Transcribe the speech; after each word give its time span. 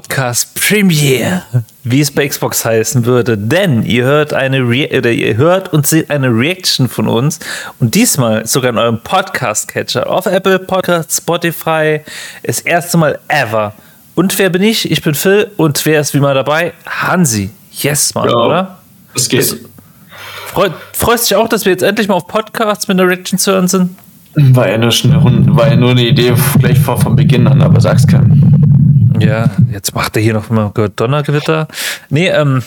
Podcast 0.00 0.54
Premiere, 0.54 1.42
wie 1.84 2.00
es 2.00 2.10
bei 2.10 2.26
Xbox 2.26 2.64
heißen 2.64 3.04
würde, 3.04 3.36
denn 3.36 3.82
ihr 3.82 4.04
hört 4.04 4.32
eine 4.32 4.60
Re 4.60 4.88
oder 4.96 5.10
ihr 5.10 5.36
hört 5.36 5.74
und 5.74 5.86
seht 5.86 6.10
eine 6.10 6.28
Reaction 6.28 6.88
von 6.88 7.06
uns 7.06 7.38
und 7.80 7.94
diesmal 7.94 8.46
sogar 8.46 8.70
in 8.70 8.78
eurem 8.78 9.00
Podcast 9.02 9.68
Catcher 9.68 10.08
auf 10.08 10.24
Apple 10.24 10.58
Podcast, 10.58 11.18
Spotify, 11.18 12.00
das 12.42 12.60
erste 12.60 12.96
Mal 12.96 13.18
ever. 13.28 13.74
Und 14.14 14.38
wer 14.38 14.48
bin 14.48 14.62
ich? 14.62 14.90
Ich 14.90 15.02
bin 15.02 15.14
Phil 15.14 15.50
und 15.58 15.84
wer 15.84 16.00
ist 16.00 16.14
wie 16.14 16.20
mal 16.20 16.34
dabei? 16.34 16.72
Hansi. 16.86 17.50
Yes, 17.70 18.14
Mann, 18.14 18.30
ja, 18.30 18.36
oder? 18.36 18.78
Es 19.14 19.28
geht. 19.28 19.54
Freut, 20.46 20.72
freust 20.94 21.28
dich 21.28 21.36
auch, 21.36 21.46
dass 21.46 21.66
wir 21.66 21.72
jetzt 21.72 21.82
endlich 21.82 22.08
mal 22.08 22.14
auf 22.14 22.26
Podcasts 22.26 22.88
mit 22.88 22.98
einer 22.98 23.06
Reaction 23.06 23.38
zu 23.38 23.52
hören 23.52 23.68
sind? 23.68 23.96
War 24.34 24.66
ja 24.66 24.78
nur, 24.78 24.92
war 25.56 25.68
ja 25.68 25.76
nur 25.76 25.90
eine 25.90 26.06
Idee 26.06 26.32
gleich 26.58 26.78
vor 26.78 26.98
von 26.98 27.14
Beginn 27.16 27.46
an, 27.46 27.60
aber 27.60 27.82
sag's 27.82 28.06
keinem. 28.06 28.69
Ja, 29.20 29.50
jetzt 29.72 29.94
macht 29.94 30.16
er 30.16 30.22
hier 30.22 30.34
noch 30.34 30.50
mal 30.50 30.72
Donnergewitter. 30.96 31.68
Nee, 32.08 32.28
ähm. 32.28 32.62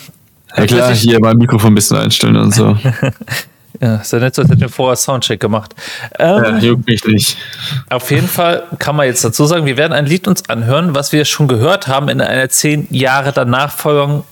Ja 0.56 0.66
klar, 0.68 0.94
hier 0.94 1.20
mein 1.20 1.38
Mikrofon 1.38 1.72
ein 1.72 1.76
bisschen 1.76 1.98
einstellen 1.98 2.36
und 2.36 2.54
so. 2.54 2.78
ja, 3.82 3.96
ist 3.96 4.14
ja 4.14 4.20
so, 4.20 4.26
als 4.26 4.38
hätten 4.38 4.62
wir 4.62 4.70
vorher 4.70 4.96
Soundcheck 4.96 5.40
gemacht. 5.40 5.74
Ähm, 6.20 6.44
ja, 6.44 6.58
juckt 6.60 6.88
mich 6.88 7.04
nicht. 7.06 7.38
Auf 7.90 8.12
jeden 8.12 8.28
Fall 8.28 8.64
kann 8.78 8.96
man 8.96 9.08
jetzt 9.08 9.24
dazu 9.24 9.46
sagen, 9.46 9.66
wir 9.66 9.78
werden 9.78 9.94
ein 9.94 10.06
Lied 10.06 10.28
uns 10.28 10.48
anhören, 10.50 10.94
was 10.94 11.12
wir 11.12 11.26
schon 11.26 11.48
gehört 11.48 11.88
haben 11.88 12.08
in 12.08 12.22
einer 12.22 12.50
zehn 12.50 12.88
Jahre 12.92 13.32
danach 13.34 13.72
Folgung, 13.72 14.26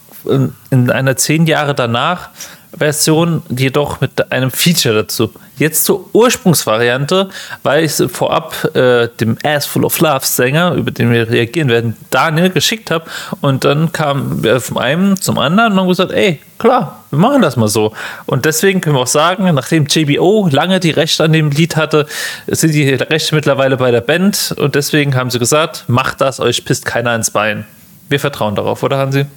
in 0.70 0.92
einer 0.92 1.16
zehn 1.16 1.48
Jahre 1.48 1.74
danach 1.74 2.30
Version, 2.78 3.44
jedoch 3.50 4.00
mit 4.00 4.32
einem 4.32 4.52
Feature 4.52 4.96
dazu. 4.96 5.32
Jetzt 5.62 5.86
zur 5.86 6.10
Ursprungsvariante, 6.14 7.30
weil 7.62 7.86
ich 7.86 7.94
vorab 8.12 8.76
äh, 8.76 9.10
dem 9.20 9.38
Ass 9.44 9.68
Full 9.68 9.86
of 9.86 10.00
Love 10.00 10.26
Sänger, 10.26 10.74
über 10.74 10.90
den 10.90 11.12
wir 11.12 11.30
reagieren 11.30 11.70
werden, 11.70 11.96
Daniel 12.10 12.50
geschickt 12.50 12.90
habe. 12.90 13.06
Und 13.42 13.64
dann 13.64 13.92
kam 13.92 14.44
wir 14.44 14.60
vom 14.60 14.80
einen 14.80 15.18
zum 15.18 15.38
anderen 15.38 15.74
und 15.74 15.80
haben 15.82 15.88
gesagt, 15.88 16.14
ey, 16.14 16.40
klar, 16.58 17.04
wir 17.12 17.20
machen 17.20 17.44
das 17.44 17.58
mal 17.58 17.68
so. 17.68 17.94
Und 18.26 18.46
deswegen 18.46 18.82
können 18.82 18.96
wir 18.96 19.02
auch 19.02 19.06
sagen, 19.06 19.44
nachdem 19.54 19.86
JBO 19.86 20.50
lange 20.52 20.80
die 20.80 20.90
Rechte 20.90 21.26
an 21.26 21.34
dem 21.34 21.52
Lied 21.52 21.76
hatte, 21.76 22.08
sind 22.48 22.74
die 22.74 22.90
Rechte 22.96 23.36
mittlerweile 23.36 23.78
bei 23.78 23.92
der 23.92 24.02
Band. 24.02 24.56
Und 24.58 24.74
deswegen 24.74 25.14
haben 25.14 25.30
sie 25.30 25.38
gesagt, 25.38 25.84
macht 25.86 26.22
das, 26.22 26.40
euch 26.40 26.66
pisst 26.66 26.86
keiner 26.86 27.14
ins 27.14 27.30
Bein. 27.30 27.68
Wir 28.10 28.20
vertrauen 28.20 28.56
darauf, 28.56 28.82
oder 28.82 28.98
Hansi? 28.98 29.28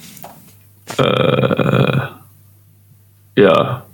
Äh 0.96 1.98
ja. 3.36 3.84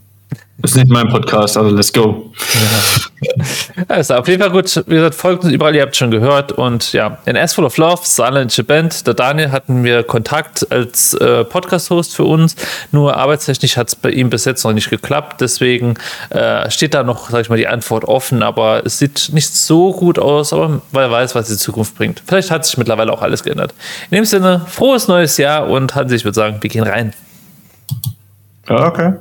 Das 0.63 0.73
ist 0.73 0.77
nicht 0.77 0.91
mein 0.91 1.09
Podcast, 1.09 1.57
also 1.57 1.75
let's 1.75 1.93
go. 1.93 2.33
Ja. 2.55 3.45
Also 3.89 4.15
auf 4.15 4.29
jeden 4.29 4.43
Fall 4.43 4.51
gut. 4.51 4.83
Wie 4.87 4.95
gesagt, 4.95 5.15
folgt 5.15 5.45
uns 5.45 5.53
überall, 5.53 5.75
ihr 5.75 5.83
habt 5.83 5.97
schon 5.97 6.11
gehört. 6.11 6.53
Und 6.53 6.93
ja, 6.93 7.19
in 7.27 7.37
As 7.37 7.55
Full 7.55 7.65
of 7.65 7.77
Love, 7.77 8.01
saarländische 8.03 8.65
Band. 8.65 9.07
Der 9.07 9.15
Daniel 9.15 9.53
hatten 9.53 9.85
wir 9.85 10.03
Kontakt 10.03 10.71
als 10.71 11.15
äh, 11.15 11.45
Podcast-Host 11.45 12.15
für 12.15 12.25
uns. 12.25 12.57
Nur 12.93 13.17
arbeitstechnisch 13.17 13.77
hat 13.77 13.89
es 13.89 13.97
bei 13.97 14.11
ihm 14.11 14.31
bis 14.31 14.45
jetzt 14.45 14.65
noch 14.65 14.73
nicht 14.73 14.91
geklappt. 14.91 15.41
Deswegen 15.41 15.95
äh, 16.31 16.71
steht 16.71 16.95
da 16.95 17.03
noch, 17.03 17.31
sag 17.31 17.41
ich 17.41 17.49
mal, 17.49 17.57
die 17.57 17.69
Antwort 17.69 18.05
offen. 18.05 18.43
Aber 18.43 18.85
es 18.85 18.99
sieht 18.99 19.31
nicht 19.33 19.55
so 19.55 19.93
gut 19.93 20.19
aus, 20.19 20.53
aber 20.53 20.83
wer 20.93 21.11
weiß, 21.11 21.35
was 21.35 21.49
die 21.49 21.57
Zukunft 21.57 21.97
bringt. 21.97 22.23
Vielleicht 22.27 22.51
hat 22.51 22.67
sich 22.67 22.77
mittlerweile 22.77 23.13
auch 23.13 23.23
alles 23.23 23.43
geändert. 23.43 23.75
In 24.11 24.17
dem 24.17 24.25
Sinne, 24.25 24.67
frohes 24.67 25.09
neues 25.09 25.37
Jahr 25.37 25.69
und 25.69 25.95
Hansi, 25.95 26.17
ich 26.17 26.25
würde 26.25 26.37
sagen, 26.37 26.59
wir 26.61 26.71
gehen 26.71 26.85
rein. 26.85 27.15
Okay. 28.69 29.15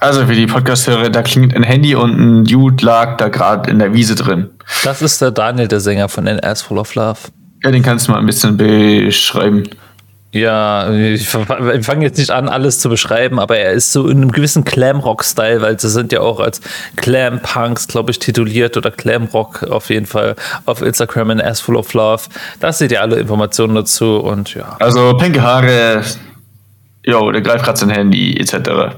Also 0.00 0.24
für 0.24 0.34
die 0.34 0.46
Podcast-Hörer, 0.46 1.10
da 1.10 1.22
klingt 1.22 1.56
ein 1.56 1.64
Handy 1.64 1.96
und 1.96 2.16
ein 2.16 2.44
Dude 2.44 2.84
lag 2.84 3.16
da 3.16 3.28
gerade 3.28 3.68
in 3.68 3.80
der 3.80 3.92
Wiese 3.92 4.14
drin. 4.14 4.50
Das 4.84 5.02
ist 5.02 5.20
der 5.20 5.32
Daniel, 5.32 5.66
der 5.66 5.80
Sänger 5.80 6.08
von 6.08 6.28
NS 6.28 6.62
Full 6.62 6.78
of 6.78 6.94
Love. 6.94 7.18
Ja, 7.64 7.72
den 7.72 7.82
kannst 7.82 8.06
du 8.06 8.12
mal 8.12 8.20
ein 8.20 8.26
bisschen 8.26 8.56
beschreiben. 8.56 9.64
Ja, 10.36 10.92
ich 10.92 11.28
fange 11.28 12.02
jetzt 12.04 12.18
nicht 12.18 12.30
an, 12.30 12.48
alles 12.48 12.78
zu 12.78 12.90
beschreiben, 12.90 13.40
aber 13.40 13.56
er 13.56 13.72
ist 13.72 13.92
so 13.92 14.06
in 14.08 14.18
einem 14.18 14.32
gewissen 14.32 14.64
Glam-Rock-Style, 14.64 15.62
weil 15.62 15.80
sie 15.80 15.88
sind 15.88 16.12
ja 16.12 16.20
auch 16.20 16.40
als 16.40 16.60
Glam-Punks, 16.96 17.88
glaube 17.88 18.10
ich, 18.10 18.18
tituliert 18.18 18.76
oder 18.76 18.90
Glam-Rock 18.90 19.64
auf 19.70 19.88
jeden 19.88 20.04
Fall 20.04 20.36
auf 20.66 20.82
Instagram 20.82 21.30
in 21.30 21.40
As 21.40 21.60
Full 21.60 21.76
of 21.76 21.92
Love. 21.94 22.24
Da 22.60 22.72
seht 22.72 22.92
ihr 22.92 23.00
alle 23.00 23.16
Informationen 23.16 23.74
dazu 23.74 24.18
und 24.18 24.54
ja. 24.54 24.76
Also 24.78 25.16
pinke 25.16 25.40
Haare, 25.40 26.02
jo, 27.04 27.32
der 27.32 27.40
greift 27.40 27.64
gerade 27.64 27.78
sein 27.78 27.90
Handy, 27.90 28.36
etc. 28.38 28.96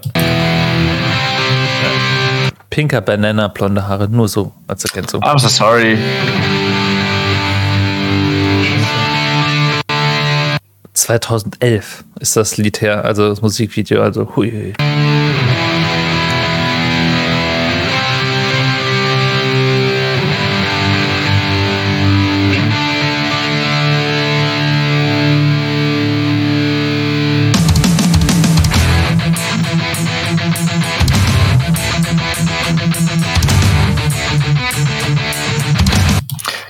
Pinker 2.70 3.00
Banana, 3.00 3.48
blonde 3.48 3.86
Haare, 3.86 4.08
nur 4.08 4.28
so 4.28 4.52
als 4.66 4.84
Ergänzung. 4.84 5.22
I'm 5.22 5.38
so 5.38 5.48
sorry. 5.48 5.96
2011 10.98 12.04
ist 12.20 12.36
das 12.36 12.56
Lied 12.56 12.80
her, 12.80 13.04
also 13.04 13.28
das 13.28 13.40
Musikvideo, 13.40 14.02
also 14.02 14.34
hui. 14.36 14.72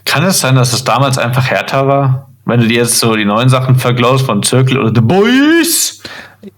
Kann 0.05 0.25
es 0.25 0.41
sein, 0.41 0.57
dass 0.57 0.73
es 0.73 0.85
damals 0.85 1.17
einfach 1.17 1.47
härter 1.47 1.87
war? 1.87 2.28
Wenn 2.49 2.61
du 2.63 2.67
dir 2.67 2.79
jetzt 2.79 2.99
so 2.99 3.15
die 3.15 3.27
neuen 3.27 3.51
Sachen 3.51 3.77
verglaust 3.77 4.25
von 4.25 4.43
Circle 4.43 4.79
oder 4.79 4.93
The 4.95 5.03
Boys. 5.03 6.01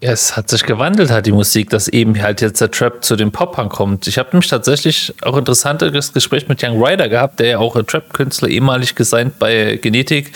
Es 0.00 0.36
hat 0.36 0.48
sich 0.48 0.62
gewandelt, 0.62 1.10
hat 1.10 1.26
die 1.26 1.32
Musik, 1.32 1.70
dass 1.70 1.88
eben 1.88 2.22
halt 2.22 2.40
jetzt 2.42 2.60
der 2.60 2.70
Trap 2.70 3.02
zu 3.04 3.16
dem 3.16 3.32
Pop-Punk 3.32 3.72
kommt. 3.72 4.06
Ich 4.06 4.16
habe 4.16 4.28
nämlich 4.30 4.48
tatsächlich 4.48 5.12
auch 5.22 5.32
ein 5.32 5.40
interessantes 5.40 6.12
Gespräch 6.12 6.46
mit 6.46 6.62
Young 6.62 6.80
Ryder 6.80 7.08
gehabt, 7.08 7.40
der 7.40 7.46
ja 7.48 7.58
auch 7.58 7.74
ein 7.74 7.84
Trap-Künstler 7.88 8.48
ehemalig 8.50 8.94
gesigned 8.94 9.40
bei 9.40 9.80
Genetik 9.82 10.30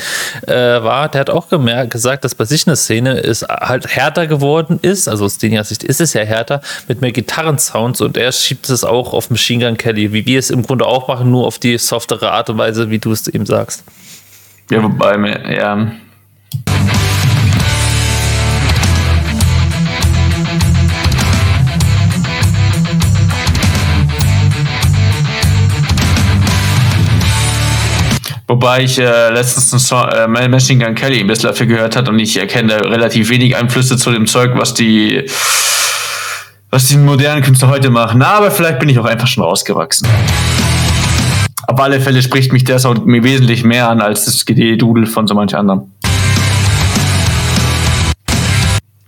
äh, 0.48 0.52
war. 0.52 1.08
Der 1.08 1.20
hat 1.20 1.30
auch 1.30 1.48
gemerkt, 1.48 1.92
gesagt, 1.92 2.24
dass 2.24 2.34
bei 2.34 2.46
sich 2.46 2.66
eine 2.66 2.74
Szene 2.74 3.20
ist 3.20 3.46
halt 3.46 3.86
härter 3.86 4.26
geworden 4.26 4.80
ist. 4.82 5.06
Also 5.06 5.24
aus 5.24 5.38
der 5.38 5.62
Sicht 5.62 5.84
ist 5.84 6.00
es 6.00 6.14
ja 6.14 6.22
härter 6.22 6.62
mit 6.88 7.00
mehr 7.00 7.12
Gitarrensounds 7.12 8.00
und 8.00 8.16
er 8.16 8.32
schiebt 8.32 8.68
es 8.70 8.82
auch 8.82 9.12
auf 9.12 9.30
Machine 9.30 9.66
Gun 9.66 9.76
Kelly, 9.76 10.12
wie 10.12 10.26
wir 10.26 10.40
es 10.40 10.50
im 10.50 10.64
Grunde 10.64 10.84
auch 10.84 11.06
machen, 11.06 11.30
nur 11.30 11.46
auf 11.46 11.60
die 11.60 11.78
softere 11.78 12.32
Art 12.32 12.50
und 12.50 12.58
Weise, 12.58 12.90
wie 12.90 12.98
du 12.98 13.12
es 13.12 13.28
eben 13.28 13.46
sagst. 13.46 13.84
Ja, 14.70 14.82
wobei 14.82 15.16
ja. 15.54 15.92
Wobei 28.46 28.84
ich 28.84 28.98
äh, 28.98 29.30
letztens 29.30 29.72
einen 29.72 29.80
Song, 29.80 30.08
äh, 30.08 30.48
Machine 30.48 30.84
Gun 30.84 30.94
Kelly 30.94 31.20
ein 31.20 31.26
bisschen 31.26 31.48
dafür 31.48 31.66
gehört 31.66 31.96
hat 31.96 32.08
und 32.08 32.18
ich 32.18 32.36
erkenne 32.38 32.76
relativ 32.84 33.30
wenig 33.30 33.56
Einflüsse 33.56 33.96
zu 33.96 34.12
dem 34.12 34.26
Zeug, 34.26 34.52
was 34.54 34.74
die 34.74 35.26
was 36.70 36.88
die 36.88 36.96
modernen 36.96 37.42
Künstler 37.42 37.68
heute 37.68 37.90
machen. 37.90 38.18
Na, 38.18 38.34
aber 38.34 38.50
vielleicht 38.50 38.80
bin 38.80 38.88
ich 38.88 38.98
auch 38.98 39.04
einfach 39.04 39.28
schon 39.28 39.44
rausgewachsen 39.44 40.08
auf 41.66 41.80
alle 41.80 42.00
Fälle 42.00 42.22
spricht 42.22 42.52
mich 42.52 42.64
der 42.64 42.78
Sound 42.78 43.06
mir 43.06 43.22
wesentlich 43.22 43.64
mehr 43.64 43.88
an 43.88 44.00
als 44.00 44.24
das 44.24 44.44
GD-Dudel 44.44 45.06
von 45.06 45.26
so 45.26 45.34
manch 45.34 45.56
anderem. 45.56 45.90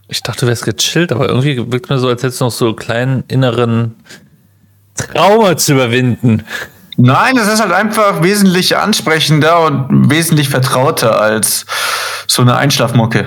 Ich 0.09 0.23
dachte, 0.23 0.41
du 0.41 0.47
wärst 0.47 0.65
gechillt, 0.65 1.13
aber 1.13 1.29
irgendwie 1.29 1.71
wirkt 1.71 1.91
mir 1.91 1.99
so, 1.99 2.09
als 2.09 2.23
hättest 2.23 2.41
du 2.41 2.45
noch 2.45 2.53
so 2.53 2.67
einen 2.67 2.77
kleinen 2.77 3.25
inneren 3.29 3.97
Trauma 4.95 5.57
zu 5.57 5.73
überwinden. 5.75 6.45
Nein, 6.97 7.37
es 7.37 7.49
ist 7.49 7.61
halt 7.61 7.73
einfach 7.73 8.23
wesentlich 8.23 8.77
ansprechender 8.77 9.67
und 9.67 10.11
wesentlich 10.11 10.49
vertrauter 10.49 11.21
als 11.21 11.67
so 12.27 12.41
eine 12.43 12.57
Einschlafmucke. 12.57 13.27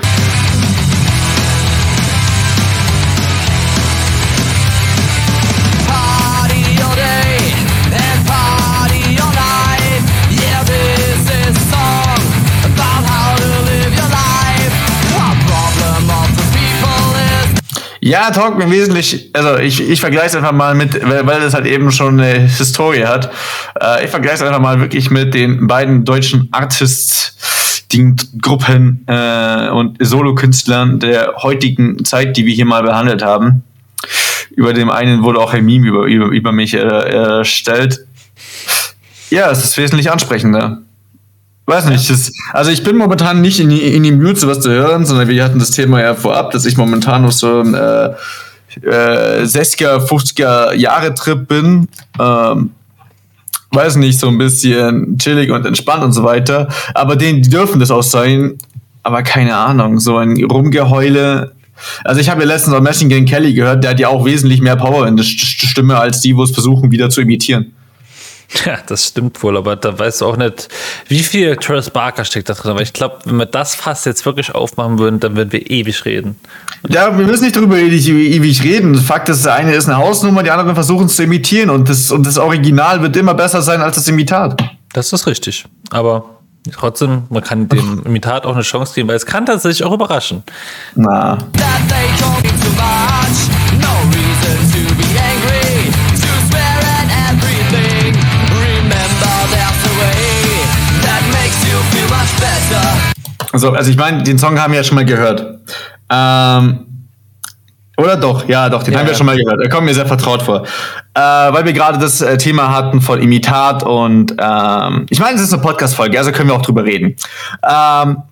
Ja, 18.10 18.32
Talkman 18.32 18.72
wesentlich, 18.72 19.30
also 19.34 19.58
ich, 19.58 19.88
ich 19.88 20.00
vergleiche 20.00 20.30
es 20.30 20.36
einfach 20.36 20.52
mal 20.52 20.74
mit, 20.74 21.00
weil, 21.08 21.44
es 21.44 21.54
halt 21.54 21.68
eben 21.68 21.92
schon 21.92 22.20
eine 22.20 22.40
Historie 22.40 23.06
hat. 23.06 23.32
Äh, 23.80 24.06
ich 24.06 24.10
vergleiche 24.10 24.38
es 24.38 24.42
einfach 24.42 24.60
mal 24.60 24.80
wirklich 24.80 25.12
mit 25.12 25.36
den 25.36 25.68
beiden 25.68 26.06
deutschen 26.06 26.50
Artists, 26.52 27.86
den 27.94 28.16
Gruppen 28.42 29.04
äh, 29.06 29.70
und 29.70 29.98
Solokünstlern 30.00 31.00
der 31.00 31.36
heutigen 31.44 32.04
Zeit, 32.04 32.36
die 32.36 32.48
wir 32.48 32.54
hier 32.56 32.66
mal 32.66 32.82
behandelt 32.82 33.22
haben. 33.22 33.62
Über 34.56 34.74
dem 34.74 34.90
einen 34.90 35.22
wurde 35.22 35.38
auch 35.38 35.54
ein 35.54 35.64
Meme 35.64 35.88
über, 35.88 36.06
über, 36.06 36.26
über 36.30 36.52
mich 36.52 36.74
äh, 36.74 36.80
erstellt. 36.80 38.08
Ja, 39.30 39.52
es 39.52 39.64
ist 39.64 39.78
wesentlich 39.78 40.10
ansprechender. 40.10 40.82
Weiß 41.70 41.86
nicht, 41.86 42.10
das, 42.10 42.34
also 42.52 42.72
ich 42.72 42.84
bin 42.84 42.98
momentan 42.98 43.42
nicht 43.42 43.60
in 43.60 43.70
die, 43.70 43.96
in 43.96 44.02
die 44.02 44.12
Mute, 44.12 44.40
sowas 44.40 44.60
zu 44.60 44.72
hören, 44.72 45.06
sondern 45.06 45.28
wir 45.28 45.44
hatten 45.44 45.60
das 45.60 45.70
Thema 45.70 46.02
ja 46.02 46.16
vorab, 46.16 46.50
dass 46.50 46.66
ich 46.66 46.78
momentan 46.78 47.24
auf 47.26 47.34
so 47.34 47.60
einem 47.60 47.76
äh, 47.76 48.06
äh, 48.88 49.44
60er, 49.44 50.00
50er 50.00 50.74
Jahre 50.74 51.14
Trip 51.14 51.48
bin. 51.48 51.88
Ähm, 52.20 52.72
weiß 53.70 53.98
nicht, 53.98 54.20
so 54.20 54.30
ein 54.30 54.40
bisschen 54.40 55.20
chillig 55.20 55.52
und 55.52 55.64
entspannt 55.68 56.04
und 56.04 56.12
so 56.12 56.24
weiter. 56.24 56.70
Aber 56.96 57.16
denen, 57.16 57.44
die 57.44 57.52
dürfen 57.52 57.80
das 57.80 57.92
auch 57.92 58.02
sein. 58.02 58.58
Aber 59.04 59.22
keine 59.22 59.56
Ahnung, 59.56 60.00
so 60.00 60.18
ein 60.18 60.44
Rumgeheule. 60.44 61.52
Also 62.04 62.20
ich 62.20 62.32
habe 62.32 62.42
ja 62.42 62.48
letztens 62.48 62.76
auch 62.76 62.82
Machine 62.82 63.14
Gun 63.14 63.26
Kelly 63.26 63.54
gehört, 63.54 63.84
der 63.84 63.92
hat 63.92 64.00
ja 64.00 64.08
auch 64.08 64.26
wesentlich 64.26 64.60
mehr 64.60 64.76
Power 64.76 65.06
in 65.06 65.18
der 65.18 65.24
Stimme 65.24 66.00
als 66.00 66.22
die, 66.22 66.36
wo 66.36 66.42
es 66.42 66.50
versuchen, 66.50 66.90
wieder 66.90 67.12
zu 67.12 67.22
imitieren. 67.22 67.74
Ja, 68.66 68.80
das 68.88 69.06
stimmt 69.06 69.42
wohl, 69.44 69.58
aber 69.58 69.76
da 69.76 69.98
weißt 69.98 70.22
du 70.22 70.26
auch 70.26 70.38
nicht, 70.38 70.70
wie 71.08 71.20
viel 71.20 71.56
Travis 71.58 71.90
Barker 71.92 72.26
steckt 72.26 72.50
da 72.50 72.54
drin. 72.54 72.72
Aber 72.72 72.82
ich 72.82 72.94
glaube, 72.94 73.20
wenn 73.26 73.38
wir 73.38 73.46
das 73.46 73.76
fast 73.76 74.06
jetzt 74.08 74.26
wirklich 74.26 74.56
aufmachen 74.56 74.98
würden, 74.98 75.20
dann 75.20 75.36
würden 75.36 75.52
wir 75.52 75.70
ewig 75.70 76.04
reden. 76.06 76.36
Ja, 76.88 77.16
wir 77.16 77.26
müssen 77.26 77.44
nicht 77.44 77.56
darüber 77.56 77.78
ewig, 77.78 78.08
ewig 78.10 78.64
reden. 78.64 78.96
Fakt 78.96 79.30
ist, 79.30 79.46
der 79.46 79.54
eine 79.54 79.74
ist 79.74 79.88
eine 79.88 79.98
Hausnummer, 79.98 80.42
die 80.42 80.50
anderen 80.50 80.74
versuchen 80.74 81.06
es 81.06 81.16
zu 81.16 81.24
imitieren 81.24 81.70
und 81.70 81.90
das, 81.90 82.10
und 82.10 82.26
das 82.26 82.38
Original 82.38 83.02
wird 83.02 83.16
immer 83.18 83.36
besser 83.36 83.62
sein 83.62 83.82
als 83.82 83.96
das 83.96 84.08
Imitat. 84.08 84.60
Das 84.94 85.14
ist 85.14 85.28
richtig. 85.28 85.66
Aber 85.92 86.26
trotzdem, 86.74 87.24
man 87.30 87.44
kann 87.44 87.70
dem 87.70 88.04
Imitat 88.06 88.46
auch 88.46 88.54
eine 88.54 88.64
Chance 88.64 88.96
geben, 88.96 89.10
weil 89.10 89.16
es 89.16 89.26
kann 89.26 89.46
tatsächlich 89.46 89.84
auch 89.84 89.94
überraschen. 89.94 90.44
Na. 90.96 91.38
Also, 103.52 103.72
also 103.72 103.90
ich 103.90 103.98
meine, 103.98 104.24
den 104.24 104.38
Song 104.38 104.60
haben 104.60 104.74
wir 104.74 104.80
ja 104.80 104.84
schon 104.84 104.96
mal 104.96 105.06
gehört. 105.06 105.60
Ähm, 106.10 106.86
oder 107.98 108.16
doch? 108.16 108.48
Ja, 108.48 108.70
doch, 108.70 108.84
den 108.84 108.94
ja, 108.94 109.00
haben 109.00 109.08
wir 109.08 109.12
ja. 109.12 109.18
schon 109.18 109.26
mal 109.26 109.36
gehört. 109.36 109.62
Er 109.62 109.70
kommt 109.70 109.86
mir 109.86 109.94
sehr 109.94 110.06
vertraut 110.06 110.42
vor. 110.42 110.64
Äh, 111.14 111.20
weil 111.20 111.66
wir 111.66 111.74
gerade 111.74 111.98
das 111.98 112.22
äh, 112.22 112.38
Thema 112.38 112.74
hatten 112.74 113.02
von 113.02 113.22
Imitat 113.22 113.84
und 113.84 114.36
ähm, 114.40 115.06
ich 115.10 115.20
meine, 115.20 115.36
es 115.36 115.42
ist 115.42 115.52
eine 115.52 115.62
Podcast-Folge, 115.62 116.18
also 116.18 116.32
können 116.32 116.50
wir 116.50 116.56
auch 116.56 116.62
drüber 116.62 116.86
reden. 116.86 117.18
Ähm, 117.68 118.24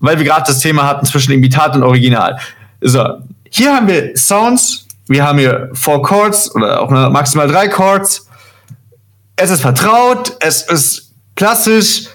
weil 0.00 0.18
wir 0.18 0.24
gerade 0.24 0.44
das 0.46 0.58
Thema 0.58 0.86
hatten 0.86 1.06
zwischen 1.06 1.32
Imitat 1.32 1.74
und 1.76 1.82
Original. 1.82 2.38
So, 2.80 3.04
hier 3.50 3.74
haben 3.74 3.86
wir 3.86 4.16
Sounds, 4.16 4.86
wir 5.06 5.26
haben 5.26 5.38
hier 5.38 5.70
Four 5.72 6.02
Chords 6.02 6.54
oder 6.54 6.80
auch 6.80 6.90
maximal 6.90 7.48
drei 7.48 7.68
Chords. 7.68 8.26
Es 9.36 9.50
ist 9.50 9.62
vertraut, 9.62 10.36
es 10.40 10.62
ist 10.62 11.12
klassisch, 11.36 12.08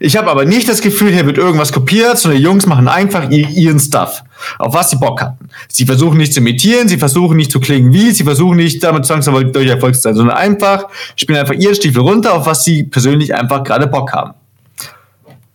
ich 0.00 0.16
habe 0.16 0.30
aber 0.30 0.44
nicht 0.44 0.68
das 0.68 0.80
Gefühl, 0.80 1.12
hier 1.12 1.26
wird 1.26 1.38
irgendwas 1.38 1.72
kopiert, 1.72 2.18
sondern 2.18 2.38
die 2.38 2.44
Jungs 2.44 2.66
machen 2.66 2.88
einfach 2.88 3.30
ihren 3.30 3.78
Stuff, 3.78 4.22
auf 4.58 4.74
was 4.74 4.90
sie 4.90 4.96
Bock 4.96 5.20
hatten. 5.20 5.48
Sie 5.68 5.86
versuchen 5.86 6.18
nicht 6.18 6.32
zu 6.32 6.40
imitieren, 6.40 6.88
sie 6.88 6.98
versuchen 6.98 7.36
nicht 7.36 7.50
zu 7.50 7.60
klingen 7.60 7.92
wie, 7.92 8.10
sie 8.10 8.24
versuchen 8.24 8.56
nicht 8.56 8.82
damit 8.82 9.06
zwangsläufig 9.06 9.68
Erfolg 9.68 9.94
zu 9.94 10.02
sein, 10.02 10.14
sondern 10.14 10.36
einfach 10.36 10.86
spielen 11.16 11.38
einfach 11.38 11.54
ihren 11.54 11.74
Stiefel 11.74 12.02
runter, 12.02 12.34
auf 12.34 12.46
was 12.46 12.64
sie 12.64 12.84
persönlich 12.84 13.34
einfach 13.34 13.62
gerade 13.62 13.86
Bock 13.86 14.12
haben. 14.12 14.34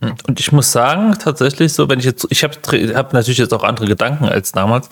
Und 0.00 0.40
ich 0.40 0.50
muss 0.50 0.72
sagen, 0.72 1.14
tatsächlich 1.22 1.74
so, 1.74 1.88
wenn 1.88 1.98
ich 1.98 2.06
jetzt, 2.06 2.26
ich 2.30 2.42
habe 2.42 2.54
hab 2.94 3.12
natürlich 3.12 3.38
jetzt 3.38 3.52
auch 3.52 3.62
andere 3.62 3.86
Gedanken 3.86 4.24
als 4.24 4.52
damals. 4.52 4.88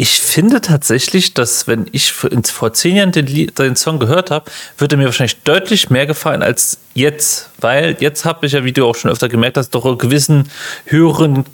Ich 0.00 0.20
finde 0.20 0.60
tatsächlich, 0.60 1.34
dass 1.34 1.66
wenn 1.66 1.86
ich 1.90 2.12
vor 2.12 2.72
zehn 2.72 2.94
Jahren 2.94 3.10
den, 3.10 3.26
den 3.26 3.74
Song 3.74 3.98
gehört 3.98 4.30
habe, 4.30 4.48
würde 4.78 4.96
mir 4.96 5.06
wahrscheinlich 5.06 5.42
deutlich 5.42 5.90
mehr 5.90 6.06
gefallen 6.06 6.44
als 6.44 6.78
jetzt, 6.94 7.50
weil 7.60 7.96
jetzt 7.98 8.24
habe 8.24 8.46
ich 8.46 8.52
ja, 8.52 8.62
wie 8.62 8.70
du 8.70 8.86
auch 8.86 8.94
schon 8.94 9.10
öfter 9.10 9.28
gemerkt 9.28 9.56
hast, 9.56 9.70
doch 9.70 9.84
einen 9.84 9.98
gewissen 9.98 10.52
höheren 10.84 11.46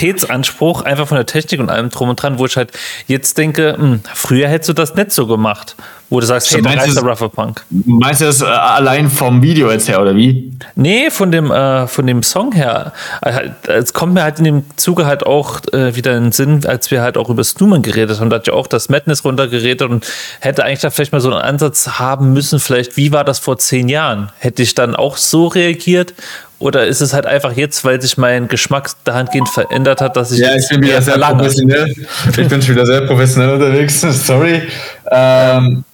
Qualitätsanspruch 0.00 0.82
einfach 0.82 1.06
von 1.06 1.16
der 1.16 1.26
Technik 1.26 1.60
und 1.60 1.70
allem 1.70 1.90
drum 1.90 2.08
und 2.08 2.16
dran, 2.16 2.38
wo 2.38 2.46
ich 2.46 2.56
halt 2.56 2.72
jetzt 3.06 3.36
denke, 3.36 3.76
mh, 3.78 3.84
hm, 3.84 4.00
früher 4.14 4.48
hättest 4.48 4.70
du 4.70 4.72
das 4.72 4.94
nicht 4.94 5.12
so 5.12 5.26
gemacht. 5.26 5.76
Wo 6.08 6.18
du 6.18 6.26
sagst, 6.26 6.52
hey, 6.52 6.60
da 6.60 6.72
ist 6.72 6.96
der 6.96 7.04
Rougher 7.04 7.28
Punk. 7.28 7.64
Meinst 7.70 8.20
du 8.20 8.24
das 8.24 8.42
äh, 8.42 8.46
allein 8.46 9.08
vom 9.08 9.42
Video 9.42 9.70
jetzt 9.70 9.88
her, 9.88 10.02
oder 10.02 10.16
wie? 10.16 10.50
Nee, 10.74 11.08
von 11.08 11.30
dem, 11.30 11.52
äh, 11.52 11.86
von 11.86 12.04
dem 12.04 12.24
Song 12.24 12.50
her. 12.50 12.92
Äh, 13.22 13.50
es 13.68 13.92
kommt 13.92 14.14
mir 14.14 14.24
halt 14.24 14.38
in 14.38 14.44
dem 14.44 14.64
Zuge 14.74 15.06
halt 15.06 15.24
auch 15.24 15.60
äh, 15.72 15.94
wieder 15.94 16.16
in 16.16 16.24
den 16.24 16.32
Sinn, 16.32 16.66
als 16.66 16.90
wir 16.90 17.02
halt 17.02 17.16
auch 17.16 17.28
über 17.30 17.44
Snowman 17.44 17.82
geredet 17.82 18.18
haben. 18.18 18.28
Da 18.28 18.36
hat 18.36 18.48
ja 18.48 18.54
auch 18.54 18.66
das 18.66 18.88
Madness 18.88 19.24
runtergeredet 19.24 19.88
und 19.88 20.04
hätte 20.40 20.64
eigentlich 20.64 20.80
da 20.80 20.90
vielleicht 20.90 21.12
mal 21.12 21.20
so 21.20 21.30
einen 21.30 21.42
Ansatz 21.42 21.86
haben 22.00 22.32
müssen, 22.32 22.58
vielleicht, 22.58 22.96
wie 22.96 23.12
war 23.12 23.22
das 23.22 23.38
vor 23.38 23.58
zehn 23.58 23.88
Jahren? 23.88 24.32
Hätte 24.38 24.64
ich 24.64 24.74
dann 24.74 24.96
auch 24.96 25.16
so 25.16 25.46
reagiert 25.46 26.14
oder 26.60 26.86
ist 26.86 27.00
es 27.00 27.12
halt 27.12 27.26
einfach 27.26 27.52
jetzt, 27.52 27.84
weil 27.84 28.00
sich 28.00 28.18
mein 28.18 28.46
Geschmack 28.46 28.90
dahingehend 29.04 29.48
verändert 29.48 30.00
hat, 30.00 30.16
dass 30.16 30.30
ich. 30.30 30.38
Ja, 30.38 30.54
ich 30.54 30.68
bin 30.68 30.82
wieder 30.82 31.00
sehr 31.02 31.14
verlange. 31.14 31.38
professionell. 31.38 31.94
Ich 32.28 32.48
bin 32.48 32.62
schon 32.62 32.74
wieder 32.74 32.86
sehr 32.86 33.00
professionell 33.00 33.54
unterwegs. 33.54 34.00
Sorry. 34.26 34.62
Ähm, 35.10 35.84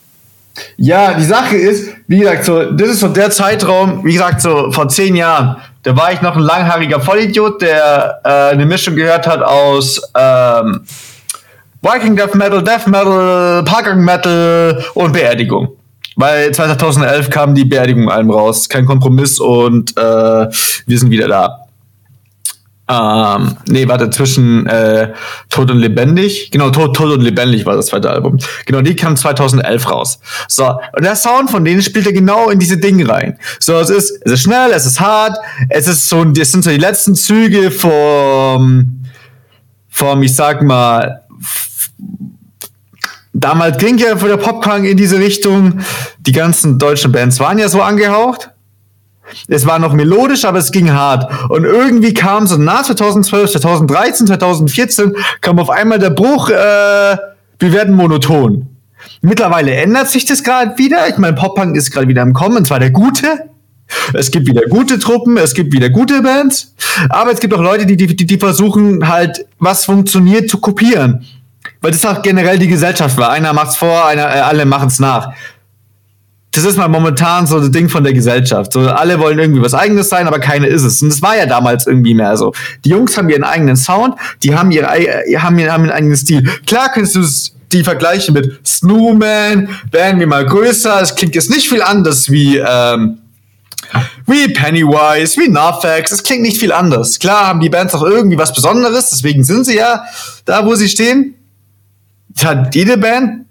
ja, 0.76 1.14
die 1.14 1.24
Sache 1.24 1.56
ist, 1.56 1.92
wie 2.08 2.18
gesagt, 2.18 2.44
so, 2.44 2.64
das 2.72 2.88
ist 2.88 3.00
so 3.00 3.08
der 3.08 3.30
Zeitraum, 3.30 4.04
wie 4.04 4.14
gesagt, 4.14 4.40
so 4.42 4.72
vor 4.72 4.88
zehn 4.88 5.14
Jahren. 5.14 5.56
Da 5.82 5.96
war 5.96 6.12
ich 6.12 6.20
noch 6.20 6.34
ein 6.34 6.42
langhaariger 6.42 7.00
Vollidiot, 7.00 7.62
der 7.62 8.20
äh, 8.24 8.28
eine 8.52 8.66
Mischung 8.66 8.96
gehört 8.96 9.26
hat 9.26 9.42
aus 9.42 10.00
ähm, 10.18 10.80
Viking 11.80 12.16
Death 12.16 12.34
Metal, 12.34 12.64
Death 12.64 12.86
Metal, 12.88 13.62
Parking 13.64 14.02
Metal 14.02 14.84
und 14.94 15.12
Beerdigung. 15.12 15.68
Weil 16.16 16.52
2011 16.52 17.30
kam 17.30 17.54
die 17.54 17.64
Beerdigung 17.64 18.10
allem 18.10 18.30
raus. 18.30 18.68
Kein 18.68 18.86
Kompromiss 18.86 19.38
und 19.38 19.96
äh, 19.96 20.00
wir 20.00 20.98
sind 20.98 21.10
wieder 21.10 21.28
da. 21.28 21.66
Ähm, 22.88 23.56
nee, 23.66 23.88
warte, 23.88 24.10
zwischen 24.10 24.66
äh, 24.66 25.12
Tod 25.50 25.70
und 25.70 25.78
Lebendig. 25.78 26.50
Genau, 26.52 26.70
Tod, 26.70 26.94
Tod 26.94 27.12
und 27.12 27.20
Lebendig 27.20 27.66
war 27.66 27.74
das 27.74 27.86
zweite 27.86 28.08
Album. 28.10 28.38
Genau, 28.64 28.80
die 28.80 28.94
kam 28.94 29.16
2011 29.16 29.90
raus. 29.90 30.20
So, 30.46 30.68
und 30.68 31.04
der 31.04 31.16
Sound 31.16 31.50
von 31.50 31.64
denen 31.64 31.82
spielt 31.82 32.06
er 32.06 32.12
genau 32.12 32.48
in 32.48 32.60
diese 32.60 32.78
Dinge 32.78 33.08
rein. 33.08 33.38
So, 33.58 33.74
es 33.78 33.90
ist, 33.90 34.20
es 34.24 34.32
ist 34.32 34.42
schnell, 34.42 34.70
es 34.72 34.86
ist 34.86 35.00
hart, 35.00 35.36
es 35.68 35.88
ist 35.88 36.08
so, 36.08 36.24
das 36.24 36.52
sind 36.52 36.62
so 36.62 36.70
die 36.70 36.76
letzten 36.76 37.16
Züge 37.16 37.72
vom, 37.72 39.02
vom, 39.88 40.22
ich 40.22 40.36
sag 40.36 40.62
mal, 40.62 41.22
damals 43.40 43.78
ging 43.78 43.98
ja 43.98 44.16
für 44.16 44.28
der 44.28 44.36
Poppunk 44.36 44.84
in 44.84 44.96
diese 44.96 45.18
Richtung. 45.18 45.80
Die 46.18 46.32
ganzen 46.32 46.78
deutschen 46.78 47.12
Bands 47.12 47.38
waren 47.40 47.58
ja 47.58 47.68
so 47.68 47.82
angehaucht. 47.82 48.50
Es 49.48 49.66
war 49.66 49.78
noch 49.78 49.92
melodisch, 49.92 50.44
aber 50.44 50.58
es 50.58 50.70
ging 50.70 50.92
hart. 50.92 51.50
Und 51.50 51.64
irgendwie 51.64 52.14
kam 52.14 52.46
so 52.46 52.56
nach 52.56 52.84
2012, 52.84 53.52
2013, 53.52 54.26
2014 54.28 55.16
kam 55.40 55.58
auf 55.58 55.68
einmal 55.68 55.98
der 55.98 56.10
Bruch, 56.10 56.48
äh, 56.48 56.54
wir 56.54 57.72
werden 57.72 57.94
monoton. 57.94 58.68
Mittlerweile 59.20 59.74
ändert 59.74 60.08
sich 60.08 60.24
das 60.24 60.42
gerade 60.42 60.78
wieder. 60.78 61.08
Ich 61.08 61.18
meine, 61.18 61.34
Pop-Punk 61.34 61.76
ist 61.76 61.90
gerade 61.90 62.08
wieder 62.08 62.22
im 62.22 62.34
Kommen, 62.34 62.58
und 62.58 62.66
zwar 62.66 62.78
der 62.78 62.90
gute. 62.90 63.26
Es 64.14 64.30
gibt 64.30 64.46
wieder 64.46 64.62
gute 64.62 64.98
Truppen, 64.98 65.36
es 65.36 65.54
gibt 65.54 65.72
wieder 65.72 65.90
gute 65.90 66.20
Bands, 66.20 66.74
aber 67.08 67.30
es 67.30 67.38
gibt 67.38 67.54
auch 67.54 67.62
Leute, 67.62 67.86
die, 67.86 67.96
die, 67.96 68.16
die 68.16 68.38
versuchen 68.38 69.08
halt, 69.08 69.46
was 69.60 69.84
funktioniert, 69.84 70.50
zu 70.50 70.58
kopieren. 70.58 71.24
Weil 71.80 71.92
das 71.92 72.04
auch 72.04 72.22
generell 72.22 72.58
die 72.58 72.68
Gesellschaft 72.68 73.16
war. 73.18 73.30
Einer 73.30 73.52
macht's 73.52 73.76
vor, 73.76 74.06
einer, 74.06 74.24
äh, 74.34 74.40
alle 74.40 74.64
machen's 74.66 74.98
nach 74.98 75.32
das 76.56 76.64
ist 76.64 76.78
mal 76.78 76.88
momentan 76.88 77.46
so 77.46 77.60
das 77.60 77.70
Ding 77.70 77.88
von 77.88 78.02
der 78.02 78.14
Gesellschaft. 78.14 78.72
So, 78.72 78.80
alle 78.80 79.20
wollen 79.20 79.38
irgendwie 79.38 79.60
was 79.60 79.74
eigenes 79.74 80.08
sein, 80.08 80.26
aber 80.26 80.38
keine 80.38 80.66
ist 80.66 80.84
es. 80.84 81.02
Und 81.02 81.10
das 81.10 81.20
war 81.20 81.36
ja 81.36 81.44
damals 81.44 81.86
irgendwie 81.86 82.14
mehr 82.14 82.36
so. 82.36 82.52
Die 82.84 82.90
Jungs 82.90 83.16
haben 83.18 83.28
ihren 83.28 83.44
eigenen 83.44 83.76
Sound, 83.76 84.14
die 84.42 84.54
haben 84.54 84.70
ihre, 84.70 84.86
haben 84.86 85.58
ihren, 85.58 85.72
haben 85.72 85.84
ihren 85.84 85.92
eigenen 85.92 86.16
Stil. 86.16 86.48
Klar 86.66 86.90
könntest 86.92 87.16
du 87.16 87.22
die 87.72 87.84
vergleichen 87.84 88.32
mit 88.32 88.66
Snowman, 88.66 89.68
werden 89.90 90.18
wir 90.18 90.26
mal 90.26 90.46
größer. 90.46 91.02
Es 91.02 91.14
klingt 91.14 91.34
jetzt 91.34 91.50
nicht 91.50 91.68
viel 91.68 91.82
anders 91.82 92.30
wie, 92.30 92.56
ähm, 92.56 93.18
wie 94.26 94.48
Pennywise, 94.48 95.38
wie 95.38 95.48
Narfax. 95.48 96.10
Es 96.10 96.22
klingt 96.22 96.42
nicht 96.42 96.58
viel 96.58 96.72
anders. 96.72 97.18
Klar 97.18 97.48
haben 97.48 97.60
die 97.60 97.68
Bands 97.68 97.94
auch 97.94 98.02
irgendwie 98.02 98.38
was 98.38 98.54
Besonderes, 98.54 99.10
deswegen 99.10 99.44
sind 99.44 99.66
sie 99.66 99.76
ja 99.76 100.04
da, 100.46 100.64
wo 100.64 100.74
sie 100.74 100.88
stehen. 100.88 101.35
Hat 102.42 102.74
jede 102.74 102.98
Band 102.98 103.46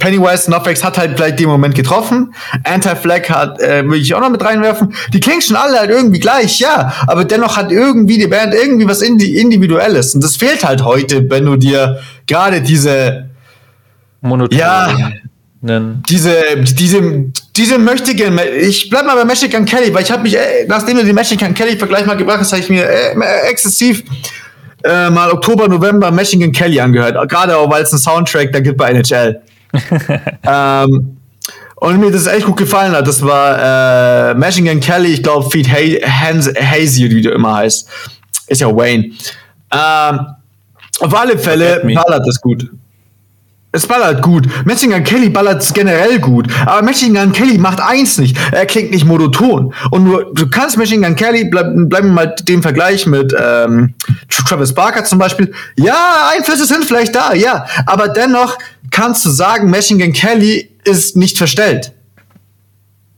Pennywise 0.00 0.50
Nofex 0.50 0.82
hat 0.82 0.98
halt 0.98 1.16
vielleicht 1.16 1.38
den 1.38 1.48
Moment 1.48 1.76
getroffen. 1.76 2.34
Anti-Flag 2.64 3.30
hat, 3.30 3.60
äh, 3.60 3.84
würde 3.84 3.98
ich 3.98 4.12
auch 4.12 4.20
noch 4.20 4.30
mit 4.30 4.42
reinwerfen. 4.42 4.92
Die 5.12 5.20
klingen 5.20 5.40
schon 5.40 5.54
alle 5.54 5.78
halt 5.78 5.90
irgendwie 5.90 6.18
gleich, 6.18 6.58
ja. 6.58 6.92
Aber 7.06 7.24
dennoch 7.24 7.56
hat 7.56 7.70
irgendwie 7.70 8.18
die 8.18 8.26
Band 8.26 8.54
irgendwie 8.54 8.88
was 8.88 9.02
Individuelles. 9.02 10.16
Und 10.16 10.24
das 10.24 10.34
fehlt 10.34 10.64
halt 10.64 10.84
heute, 10.84 11.30
wenn 11.30 11.44
du 11.44 11.54
dir 11.56 12.00
gerade 12.26 12.60
diese, 12.60 13.30
Monoton. 14.20 14.58
ja, 14.58 15.12
diese, 15.62 16.34
diese, 16.62 17.32
diese 17.56 17.78
möchte 17.78 18.14
gerne, 18.16 18.48
ich 18.48 18.90
bleib 18.90 19.06
mal 19.06 19.14
bei 19.14 19.24
Michigan 19.24 19.64
Kelly, 19.64 19.94
weil 19.94 20.02
ich 20.02 20.10
habe 20.10 20.22
mich, 20.24 20.36
äh, 20.36 20.66
nachdem 20.66 20.96
du 20.96 21.04
den 21.04 21.14
Michigan 21.14 21.54
Kelly 21.54 21.76
Vergleich 21.76 22.04
mal 22.04 22.16
gebracht 22.16 22.40
hast, 22.40 22.52
habe 22.52 22.62
ich 22.62 22.68
mir 22.68 22.84
äh, 22.84 23.14
exzessiv 23.48 24.02
äh, 24.84 25.10
mal 25.10 25.30
Oktober, 25.30 25.68
November 25.68 26.10
Michigan 26.10 26.52
Kelly 26.52 26.80
angehört. 26.80 27.28
Gerade 27.28 27.56
auch, 27.56 27.70
weil 27.70 27.82
es 27.82 27.92
einen 27.92 28.00
Soundtrack 28.00 28.52
da 28.52 28.60
gibt 28.60 28.76
bei 28.76 28.90
NHL. 28.90 29.40
ähm, 30.46 31.16
und 31.76 32.00
mir 32.00 32.10
das 32.10 32.26
echt 32.26 32.46
gut 32.46 32.56
gefallen 32.56 32.92
hat. 32.92 33.06
Das 33.06 33.22
war 33.22 34.30
äh, 34.30 34.34
Michigan 34.34 34.80
Kelly, 34.80 35.14
ich 35.14 35.22
glaube, 35.22 35.50
Feed 35.50 35.68
Hans 35.70 36.50
Hazy, 36.58 37.10
wie 37.10 37.22
du 37.22 37.30
immer 37.30 37.54
heißt. 37.56 37.88
Ist 38.48 38.60
ja 38.60 38.74
Wayne. 38.74 39.10
Ähm, 39.72 40.20
auf 41.00 41.14
alle 41.14 41.38
Fälle 41.38 41.82
ballert 41.94 42.26
das 42.26 42.40
gut. 42.40 42.70
Es 43.76 43.86
ballert 43.86 44.22
gut. 44.22 44.48
Messing 44.64 44.90
Kelly 45.04 45.28
ballert 45.28 45.62
generell 45.74 46.18
gut. 46.18 46.46
Aber 46.64 46.80
Gun 46.80 47.32
Kelly 47.32 47.58
macht 47.58 47.78
eins 47.78 48.16
nicht. 48.16 48.34
Er 48.50 48.64
klingt 48.64 48.90
nicht 48.90 49.04
monoton. 49.04 49.74
Und 49.90 50.04
nur, 50.04 50.32
du 50.32 50.48
kannst 50.48 50.78
Gun 50.78 51.14
Kelly, 51.14 51.44
bleib, 51.44 51.66
bleiben 51.74 52.08
wir 52.08 52.14
mal 52.14 52.34
dem 52.48 52.62
Vergleich 52.62 53.06
mit 53.06 53.36
ähm, 53.38 53.92
Travis 54.30 54.72
Barker 54.72 55.04
zum 55.04 55.18
Beispiel. 55.18 55.52
Ja, 55.76 56.30
Einflüsse 56.34 56.64
sind 56.64 56.86
vielleicht 56.86 57.14
da, 57.14 57.34
ja. 57.34 57.66
Aber 57.84 58.08
dennoch 58.08 58.56
kannst 58.90 59.26
du 59.26 59.28
sagen, 59.28 59.70
Gun 59.70 60.12
Kelly 60.14 60.70
ist 60.84 61.14
nicht 61.14 61.36
verstellt. 61.36 61.92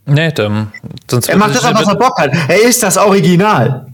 Nee, 0.07 0.33
dann, 0.33 0.73
sonst 1.09 1.29
er 1.29 1.37
macht 1.37 1.55
das 1.55 1.63
was 1.63 1.87
er 1.87 1.95
Bock 1.95 2.19
hat. 2.19 2.33
Er 2.49 2.63
ist 2.65 2.83
das 2.83 2.97
Original. 2.97 3.87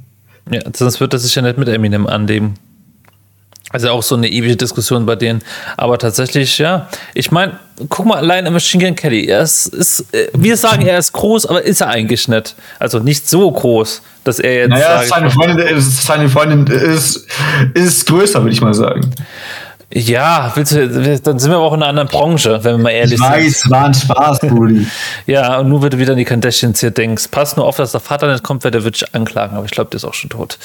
Ja, 0.50 0.60
sonst 0.74 0.98
wird 0.98 1.12
er 1.12 1.18
sich 1.18 1.34
ja 1.34 1.42
nicht 1.42 1.58
mit 1.58 1.68
Eminem 1.68 2.06
annehmen. 2.06 2.54
Also 3.74 3.90
auch 3.90 4.04
so 4.04 4.14
eine 4.14 4.28
ewige 4.28 4.54
Diskussion 4.54 5.04
bei 5.04 5.16
denen. 5.16 5.42
Aber 5.76 5.98
tatsächlich, 5.98 6.58
ja. 6.58 6.86
Ich 7.12 7.32
meine, 7.32 7.58
guck 7.88 8.06
mal 8.06 8.18
allein 8.18 8.44
Machine 8.52 8.84
Gun 8.84 8.94
Kelly. 8.94 9.26
Er 9.26 9.40
ist, 9.40 9.66
ist, 9.66 10.14
äh, 10.14 10.28
wir 10.32 10.56
sagen, 10.56 10.86
er 10.86 10.96
ist 10.96 11.12
groß, 11.12 11.46
aber 11.46 11.60
ist 11.60 11.80
er 11.80 11.88
eigentlich 11.88 12.28
nicht. 12.28 12.54
Also 12.78 13.00
nicht 13.00 13.28
so 13.28 13.50
groß, 13.50 14.00
dass 14.22 14.38
er 14.38 14.54
jetzt. 14.54 14.68
Naja, 14.68 15.02
seine 15.02 15.28
Freundin, 15.28 15.80
seine 15.80 16.28
Freundin 16.28 16.68
ist, 16.68 17.26
ist 17.74 18.06
größer, 18.06 18.42
würde 18.42 18.54
ich 18.54 18.60
mal 18.60 18.74
sagen. 18.74 19.12
Ja, 19.92 20.52
willst 20.54 20.70
du, 20.70 21.18
dann 21.18 21.40
sind 21.40 21.50
wir 21.50 21.56
aber 21.56 21.66
auch 21.66 21.74
in 21.74 21.82
einer 21.82 21.88
anderen 21.88 22.08
Branche, 22.08 22.60
wenn 22.62 22.76
wir 22.76 22.82
mal 22.84 22.90
ehrlich 22.90 23.18
sind. 23.18 23.26
Ich 23.26 23.44
weiß, 23.46 23.60
sind. 23.62 23.72
war 23.72 23.86
ein 23.86 23.94
Spaß, 23.94 24.38
Brudi. 24.38 24.86
ja, 25.26 25.58
und 25.58 25.68
nur 25.68 25.82
wenn 25.82 25.90
du 25.90 25.98
wieder 25.98 26.12
an 26.12 26.18
die 26.18 26.24
Kardashians 26.24 26.78
hier 26.78 26.92
denkst. 26.92 27.26
Pass 27.32 27.56
nur 27.56 27.66
auf, 27.66 27.78
dass 27.78 27.90
der 27.90 28.00
Vater 28.00 28.30
nicht 28.30 28.44
kommt, 28.44 28.62
weil 28.62 28.70
der 28.70 28.84
wird 28.84 29.00
dich 29.00 29.14
anklagen, 29.16 29.56
aber 29.56 29.66
ich 29.66 29.72
glaube, 29.72 29.90
der 29.90 29.96
ist 29.96 30.04
auch 30.04 30.14
schon 30.14 30.30
tot. 30.30 30.58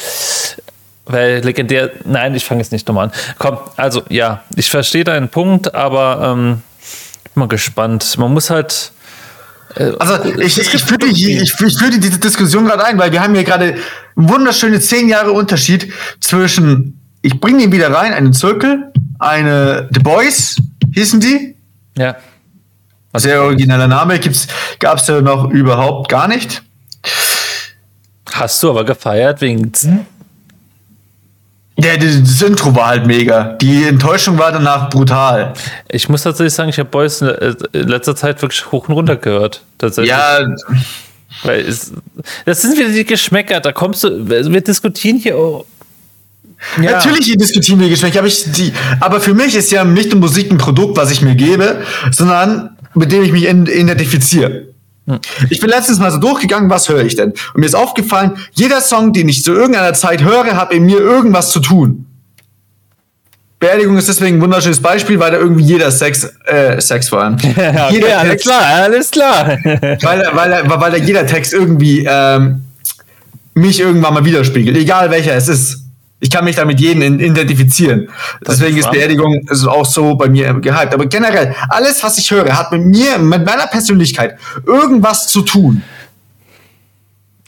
Weil 1.09 1.43
legendär, 1.43 1.91
nein, 2.05 2.35
ich 2.35 2.45
fange 2.45 2.61
jetzt 2.61 2.71
nicht 2.71 2.87
nochmal 2.87 3.07
an. 3.07 3.11
Komm, 3.39 3.57
also 3.77 4.03
ja, 4.09 4.43
ich 4.55 4.69
verstehe 4.69 5.03
deinen 5.03 5.27
Punkt, 5.27 5.73
aber 5.73 6.35
ähm, 6.37 6.61
ich 7.25 7.31
bin 7.31 7.41
mal 7.41 7.47
gespannt. 7.47 8.15
Man 8.19 8.31
muss 8.31 8.51
halt. 8.51 8.91
Äh, 9.75 9.91
also 9.97 10.23
ich, 10.39 10.59
ich, 10.59 10.83
führe 10.83 10.99
die, 10.99 11.37
ich, 11.37 11.41
ich 11.41 11.53
führe 11.53 11.99
diese 11.99 12.19
Diskussion 12.19 12.65
gerade 12.65 12.85
ein, 12.85 12.99
weil 12.99 13.11
wir 13.11 13.23
haben 13.23 13.33
hier 13.33 13.43
gerade 13.43 13.77
wunderschöne 14.15 14.79
zehn 14.79 15.09
Jahre 15.09 15.31
Unterschied 15.31 15.91
zwischen, 16.19 17.01
ich 17.23 17.39
bringe 17.39 17.63
ihn 17.63 17.71
wieder 17.71 17.91
rein, 17.91 18.13
einen 18.13 18.31
Zirkel, 18.31 18.93
eine 19.17 19.89
The 19.91 20.01
Boys, 20.01 20.57
hießen 20.93 21.19
die? 21.19 21.55
Ja. 21.97 22.17
Sehr 23.15 23.41
origineller 23.41 23.87
Name, 23.87 24.19
gab 24.77 24.99
es 24.99 25.07
ja 25.07 25.21
noch 25.21 25.49
überhaupt 25.49 26.07
gar 26.07 26.27
nicht. 26.27 26.61
Hast 28.31 28.61
du 28.61 28.69
aber 28.69 28.85
gefeiert 28.85 29.41
wegen. 29.41 29.71
Hm? 29.75 30.05
Ja, 31.81 31.97
das 31.97 32.41
Intro 32.41 32.75
war 32.75 32.87
halt 32.87 33.05
mega. 33.05 33.55
Die 33.61 33.83
Enttäuschung 33.83 34.37
war 34.37 34.51
danach 34.51 34.89
brutal. 34.89 35.53
Ich 35.87 36.09
muss 36.09 36.23
tatsächlich 36.23 36.53
sagen, 36.53 36.69
ich 36.69 36.79
habe 36.79 36.89
Boys 36.89 37.21
in 37.21 37.87
letzter 37.87 38.15
Zeit 38.15 38.41
wirklich 38.41 38.71
hoch 38.71 38.87
und 38.89 38.95
runter 38.95 39.15
gehört. 39.15 39.61
Tatsächlich. 39.77 40.11
Ja. 40.11 40.45
Weil 41.43 41.61
es, 41.61 41.93
das 42.45 42.61
sind 42.61 42.77
wieder 42.77 42.89
die 42.89 43.05
Geschmäcker. 43.05 43.59
Da 43.59 43.71
kommst 43.71 44.03
du, 44.03 44.29
wir 44.29 44.61
diskutieren 44.61 45.17
hier. 45.17 45.37
Oh. 45.37 45.65
Ja. 46.81 46.91
Natürlich 46.91 47.37
diskutieren 47.37 47.79
wir 47.79 47.89
Geschmäcker, 47.89 48.19
aber, 48.19 48.27
ich, 48.27 48.51
die, 48.51 48.73
aber 48.99 49.21
für 49.21 49.33
mich 49.33 49.55
ist 49.55 49.71
ja 49.71 49.85
nicht 49.85 50.11
nur 50.11 50.19
Musik 50.19 50.51
ein 50.51 50.57
Produkt, 50.57 50.97
was 50.97 51.11
ich 51.11 51.21
mir 51.21 51.35
gebe, 51.35 51.83
sondern 52.11 52.77
mit 52.95 53.11
dem 53.11 53.23
ich 53.23 53.31
mich 53.31 53.47
identifiziere. 53.47 54.67
Hm. 55.09 55.19
Ich 55.49 55.59
bin 55.59 55.69
letztens 55.69 55.99
mal 55.99 56.11
so 56.11 56.17
durchgegangen, 56.17 56.69
was 56.69 56.87
höre 56.87 57.03
ich 57.03 57.15
denn? 57.15 57.31
Und 57.31 57.59
mir 57.59 57.65
ist 57.65 57.75
aufgefallen, 57.75 58.37
jeder 58.53 58.81
Song, 58.81 59.13
den 59.13 59.27
ich 59.27 59.43
zu 59.43 59.53
irgendeiner 59.53 59.93
Zeit 59.93 60.23
höre, 60.23 60.55
hat 60.55 60.71
in 60.71 60.85
mir 60.85 60.99
irgendwas 60.99 61.49
zu 61.51 61.59
tun. 61.59 62.05
Beerdigung 63.59 63.97
ist 63.97 64.07
deswegen 64.07 64.37
ein 64.37 64.41
wunderschönes 64.41 64.81
Beispiel, 64.81 65.19
weil 65.19 65.31
da 65.31 65.37
irgendwie 65.37 65.63
jeder 65.63 65.91
Sex, 65.91 66.31
äh, 66.45 66.79
Sex 66.79 67.09
vor 67.09 67.21
allem. 67.23 67.33
okay, 67.41 67.87
jeder 67.91 68.19
alles 68.19 68.31
Text, 68.31 68.45
klar, 68.45 68.61
alles 68.61 69.11
klar. 69.11 69.47
weil, 69.63 70.29
weil, 70.33 70.63
weil 70.69 70.91
da 70.91 70.97
jeder 70.97 71.25
Text 71.25 71.53
irgendwie 71.53 72.05
ähm, 72.07 72.63
mich 73.55 73.81
irgendwann 73.81 74.13
mal 74.13 74.23
widerspiegelt, 74.23 74.77
egal 74.77 75.11
welcher 75.11 75.35
es 75.35 75.49
ist. 75.49 75.78
Ich 76.21 76.29
kann 76.29 76.43
mich 76.43 76.57
da 76.57 76.65
mit 76.65 76.79
jedem 76.79 77.19
identifizieren. 77.19 78.09
Deswegen 78.45 78.77
ist, 78.77 78.85
ist 78.85 78.91
Beerdigung 78.91 79.39
ist 79.49 79.65
auch 79.65 79.85
so 79.85 80.15
bei 80.15 80.27
mir 80.27 80.53
gehypt. 80.55 80.93
Aber 80.93 81.05
generell, 81.05 81.55
alles, 81.69 82.03
was 82.03 82.17
ich 82.17 82.29
höre, 82.29 82.57
hat 82.57 82.71
mit 82.71 82.85
mir, 82.85 83.17
mit 83.17 83.45
meiner 83.45 83.67
Persönlichkeit 83.67 84.37
irgendwas 84.65 85.27
zu 85.27 85.41
tun. 85.43 85.81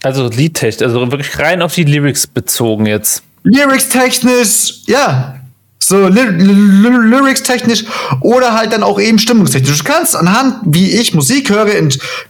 Also 0.04 0.30
liedtechnisch, 0.30 0.88
also 0.88 1.12
wirklich 1.12 1.38
rein 1.38 1.62
auf 1.62 1.76
die 1.76 1.84
Lyrics 1.84 2.26
bezogen 2.28 2.86
jetzt. 2.86 3.24
Lyrics 3.44 3.90
technisch, 3.90 4.82
ja. 4.88 5.36
So 5.80 6.08
Lyrics 6.08 7.44
technisch 7.44 7.84
oder 8.22 8.54
halt 8.54 8.72
dann 8.72 8.84
auch 8.84 9.00
eben 9.00 9.20
stimmungstechnisch. 9.20 9.80
Du 9.80 9.84
kannst 9.84 10.16
anhand, 10.16 10.60
wie 10.66 10.92
ich 10.92 11.14
Musik 11.14 11.50
höre, 11.50 11.68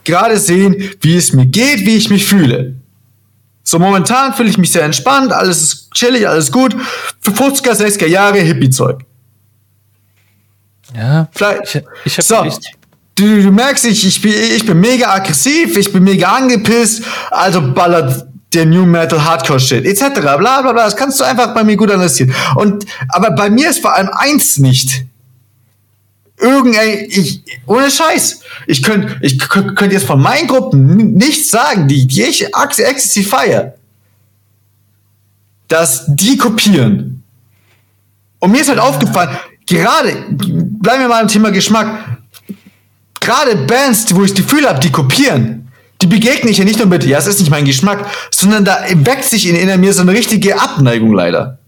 gerade 0.03 0.38
sehen, 0.38 0.89
wie 1.01 1.15
es 1.15 1.33
mir 1.33 1.45
geht, 1.45 1.86
wie 1.86 1.95
ich 1.95 2.10
mich 2.10 2.25
fühle. 2.25 2.81
So 3.63 3.80
momentan 3.80 4.34
fühle 4.34 4.50
ich 4.50 4.58
mich 4.58 4.72
sehr 4.72 4.84
entspannt, 4.84 5.32
alles 5.32 5.62
ist 5.62 5.94
chillig, 5.94 6.27
alles 6.27 6.51
gut. 6.51 6.75
Für 7.22 7.32
50er, 7.32 7.74
60er 7.74 8.08
Jahre 8.08 8.39
Hippie-Zeug. 8.39 9.06
Ja, 10.96 11.27
vielleicht. 11.32 11.75
Ich, 11.75 11.84
ich 12.06 12.18
hab 12.18 12.25
so, 12.25 12.60
du, 13.15 13.44
du, 13.44 13.51
merkst, 13.51 13.86
ich, 13.86 14.06
ich, 14.06 14.22
bin, 14.22 14.34
ich 14.34 14.65
bin 14.65 14.80
mega 14.80 15.13
aggressiv, 15.13 15.77
ich 15.77 15.91
bin 15.91 16.03
mega 16.03 16.36
angepisst, 16.36 17.03
also 17.30 17.62
ballert 17.74 18.27
der 18.53 18.65
New 18.65 18.86
Metal 18.86 19.24
Hardcore 19.24 19.60
Shit, 19.60 19.86
etc. 19.86 20.20
Bla 20.20 20.38
bla 20.38 20.62
bla. 20.74 20.86
Das 20.86 20.96
kannst 20.96 21.20
du 21.20 21.24
einfach 21.24 21.53
bei 21.53 21.63
mir 21.63 21.77
gut 21.77 21.91
analysieren. 21.91 22.34
Und 22.56 22.86
aber 23.10 23.32
bei 23.32 23.50
mir 23.50 23.70
ist 23.70 23.80
vor 23.80 23.96
allem 23.96 24.10
eins 24.13 24.58
nicht 24.58 25.06
irgendein, 26.41 27.05
ich, 27.07 27.43
ohne 27.65 27.89
Scheiß, 27.89 28.41
ich 28.67 28.83
könnte 28.83 29.17
ich 29.21 29.39
könnt 29.39 29.93
jetzt 29.93 30.05
von 30.05 30.21
meinen 30.21 30.48
Gruppen 30.48 31.13
nichts 31.13 31.51
sagen, 31.51 31.88
die, 31.88 32.07
die 32.07 32.24
ich 32.24 32.45
exzessiv 32.45 33.29
feiere, 33.29 33.75
dass 35.67 36.05
die 36.07 36.38
kopieren. 36.38 37.24
Und 38.39 38.51
mir 38.51 38.62
ist 38.62 38.69
halt 38.69 38.79
aufgefallen, 38.79 39.38
gerade, 39.67 40.13
bleiben 40.29 41.01
wir 41.01 41.07
mal 41.07 41.21
am 41.21 41.27
Thema 41.27 41.51
Geschmack, 41.51 42.17
gerade 43.19 43.55
Bands, 43.55 44.13
wo 44.13 44.24
ich 44.24 44.33
das 44.33 44.43
Gefühl 44.43 44.67
habe, 44.67 44.79
die 44.79 44.91
kopieren, 44.91 45.71
die 46.01 46.07
begegne 46.07 46.50
ich 46.50 46.57
ja 46.57 46.65
nicht 46.65 46.79
nur 46.79 46.88
mit, 46.88 47.05
ja, 47.05 47.19
es 47.19 47.27
ist 47.27 47.39
nicht 47.39 47.51
mein 47.51 47.65
Geschmack, 47.65 48.10
sondern 48.31 48.65
da 48.65 48.83
weckt 48.93 49.25
sich 49.25 49.48
in, 49.48 49.55
in 49.55 49.79
mir 49.79 49.93
so 49.93 50.01
eine 50.01 50.13
richtige 50.13 50.60
Abneigung 50.60 51.13
leider. 51.13 51.60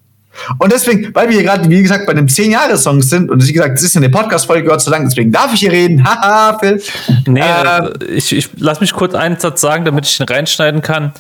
Und 0.58 0.72
deswegen, 0.72 1.14
weil 1.14 1.30
wir 1.30 1.36
hier 1.36 1.44
gerade, 1.44 1.70
wie 1.70 1.82
gesagt, 1.82 2.06
bei 2.06 2.12
einem 2.12 2.26
10-Jahre-Song 2.26 3.02
sind, 3.02 3.30
und 3.30 3.48
wie 3.48 3.54
gesagt, 3.54 3.76
das 3.76 3.84
ist 3.84 3.96
eine 3.96 4.10
Podcast-Folge, 4.10 4.68
Gott 4.68 4.82
sei 4.82 4.92
Dank, 4.92 5.08
deswegen 5.08 5.32
darf 5.32 5.54
ich 5.54 5.62
hier 5.62 5.72
reden. 5.72 6.04
Haha, 6.06 6.58
Phil. 6.60 6.82
Nee, 7.28 7.42
ähm, 7.42 7.94
ich, 8.14 8.32
ich 8.36 8.50
lass 8.58 8.82
mich 8.82 8.94
kurz 8.94 9.14
einen 9.14 9.40
Satz 9.40 9.62
sagen, 9.62 9.86
damit 9.86 10.06
ich 10.06 10.20
ihn 10.20 10.26
reinschneiden 10.26 10.82
kann. 10.82 11.14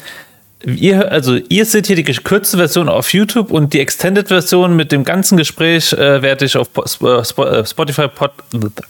Ihr, 0.65 1.11
also 1.11 1.35
ihr 1.35 1.65
seht 1.65 1.87
hier 1.87 1.97
die 1.97 2.03
gekürzte 2.03 2.55
Version 2.55 2.87
auf 2.87 3.11
YouTube 3.11 3.51
und 3.51 3.73
die 3.73 3.81
Extended-Version 3.81 4.75
mit 4.75 4.93
dem 4.93 5.03
ganzen 5.03 5.37
Gespräch 5.37 5.91
äh, 5.91 6.21
werde 6.21 6.45
ich 6.45 6.55
auf 6.55 6.69
äh, 7.01 7.07
äh, 7.09 7.65
Spotify, 7.65 8.07
Pod, 8.07 8.31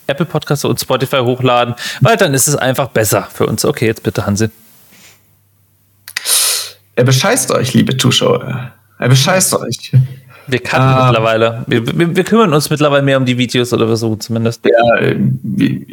Apple 0.06 0.28
Podcasts 0.28 0.66
und 0.66 0.80
Spotify 0.80 1.18
hochladen, 1.18 1.74
weil 2.02 2.16
dann 2.16 2.36
ist 2.36 2.48
es 2.48 2.56
einfach 2.56 2.90
besser 2.90 3.28
für 3.34 3.48
uns. 3.48 3.66
Okay, 3.66 3.88
jetzt 3.88 4.04
bitte 4.04 4.26
Hansi. 4.28 4.50
Er 6.96 7.06
bescheißt 7.06 7.52
euch, 7.52 7.74
liebe 7.74 7.98
Zuschauer. 7.98 8.72
Er 9.04 9.10
bescheißt 9.10 9.54
euch. 9.56 9.92
Wir 10.48 10.60
kannten 10.60 10.88
ah. 10.88 11.08
mittlerweile. 11.08 11.66
Wir, 11.68 11.86
wir, 11.86 12.16
wir, 12.16 12.24
kümmern 12.24 12.54
uns 12.54 12.70
mittlerweile 12.70 13.04
mehr 13.04 13.18
um 13.18 13.26
die 13.26 13.38
Videos 13.38 13.74
oder 13.74 13.86
versuchen 13.86 14.22
zumindest. 14.22 14.62
Ja, 14.66 14.98
äh, 14.98 15.18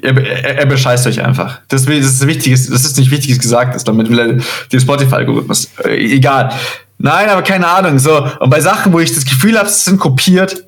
er, 0.01 0.17
er, 0.17 0.59
er 0.59 0.67
bescheißt 0.67 1.09
euch 1.09 1.21
einfach. 1.21 1.59
Das, 1.67 1.87
das 1.87 1.93
ist 1.93 2.25
wichtiges, 2.25 2.71
das 2.71 2.85
ist 2.85 2.97
nicht 2.99 3.11
wichtiges 3.11 3.41
gesagt 3.41 3.75
ist, 3.75 3.89
damit 3.89 4.09
will 4.11 4.19
er 4.21 4.39
den 4.69 4.81
Spotify-Algorithmus. 4.81 5.71
Äh, 5.85 5.97
egal. 6.15 6.53
Nein, 6.99 7.29
aber 7.29 7.43
keine 7.43 7.67
Ahnung. 7.67 7.99
So, 7.99 8.29
und 8.39 8.49
bei 8.49 8.61
Sachen, 8.61 8.93
wo 8.93 9.01
ich 9.01 9.13
das 9.13 9.25
Gefühl 9.25 9.59
habe, 9.59 9.69
es 9.69 9.85
sind 9.85 9.99
kopiert, 9.99 10.63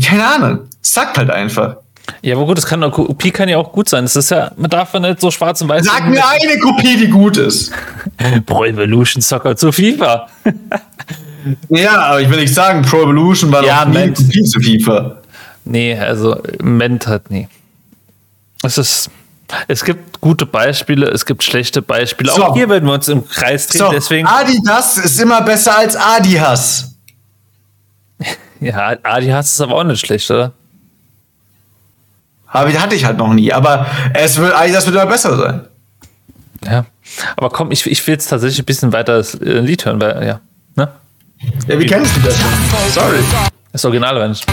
keine 0.00 0.24
Ahnung. 0.24 0.60
Sagt 0.80 1.18
halt 1.18 1.30
einfach. 1.30 1.78
Ja, 2.22 2.36
aber 2.36 2.46
gut, 2.46 2.56
das 2.56 2.66
kann 2.66 2.80
eine 2.84 2.92
Kopie 2.92 3.32
kann 3.32 3.48
ja 3.48 3.58
auch 3.58 3.72
gut 3.72 3.88
sein. 3.88 4.04
Das 4.04 4.14
ist 4.14 4.30
ja, 4.30 4.52
man 4.56 4.70
darf 4.70 4.94
ja 4.94 5.00
nicht 5.00 5.20
so 5.20 5.32
schwarz 5.32 5.60
und 5.60 5.68
weiß. 5.68 5.84
Sag 5.84 6.08
mir 6.08 6.22
eine 6.24 6.58
Kopie, 6.60 6.96
die 6.96 7.08
gut 7.08 7.36
ist. 7.36 7.72
Pro 8.46 8.64
Evolution 8.64 9.20
Soccer 9.20 9.56
zu 9.56 9.72
FIFA. 9.72 10.28
ja, 11.68 12.00
aber 12.00 12.20
ich 12.20 12.30
will 12.30 12.40
nicht 12.40 12.54
sagen, 12.54 12.82
Pro 12.82 13.02
Evolution 13.02 13.50
war 13.52 13.64
Ja, 13.64 13.84
doch 13.84 13.92
Ment. 13.92 14.16
Kopie 14.16 14.42
zu 14.44 14.60
FIFA. 14.60 15.16
Nee, 15.64 15.96
also 15.98 16.40
Ment 16.62 17.06
hat 17.06 17.30
nie. 17.30 17.48
Es 18.62 18.78
ist. 18.78 19.10
Es 19.68 19.84
gibt 19.84 20.20
gute 20.20 20.46
Beispiele, 20.46 21.08
es 21.08 21.26
gibt 21.26 21.42
schlechte 21.42 21.82
Beispiele. 21.82 22.32
So. 22.32 22.42
Auch 22.44 22.54
hier 22.54 22.68
werden 22.70 22.86
wir 22.86 22.94
uns 22.94 23.08
im 23.08 23.28
Kreis 23.28 23.66
drehen, 23.66 23.80
So, 23.80 23.90
deswegen. 23.90 24.26
Adidas 24.26 24.96
ist 24.98 25.20
immer 25.20 25.42
besser 25.42 25.76
als 25.78 25.96
Adihas. 25.96 26.88
Ja, 28.60 28.94
Adi 29.02 29.26
hast 29.26 29.54
es 29.54 29.60
aber 29.60 29.74
auch 29.74 29.82
nicht 29.82 30.06
schlecht, 30.06 30.30
oder? 30.30 30.52
Aber 32.46 32.70
die 32.70 32.78
hatte 32.78 32.94
ich 32.94 33.04
halt 33.04 33.18
noch 33.18 33.32
nie. 33.34 33.52
Aber 33.52 33.86
es 34.14 34.38
wird, 34.38 34.54
Adidas 34.54 34.86
wird 34.86 34.94
immer 34.94 35.06
besser 35.06 35.36
sein. 35.36 35.62
Ja. 36.64 36.84
Aber 37.36 37.50
komm, 37.50 37.72
ich, 37.72 37.84
ich 37.86 38.06
will 38.06 38.14
jetzt 38.14 38.28
tatsächlich 38.28 38.60
ein 38.60 38.64
bisschen 38.64 38.92
weiter 38.92 39.16
das 39.16 39.34
äh, 39.34 39.58
Lied 39.58 39.84
hören, 39.84 40.00
weil, 40.00 40.24
ja. 40.24 40.40
Ne? 40.76 40.88
Ja, 41.68 41.78
wie 41.78 41.86
kennst 41.86 42.16
du 42.16 42.20
das 42.20 42.38
schon? 42.38 42.50
Sorry. 42.90 43.18
Das 43.72 43.84
Original 43.84 44.16
war 44.16 44.28
nicht. 44.28 44.44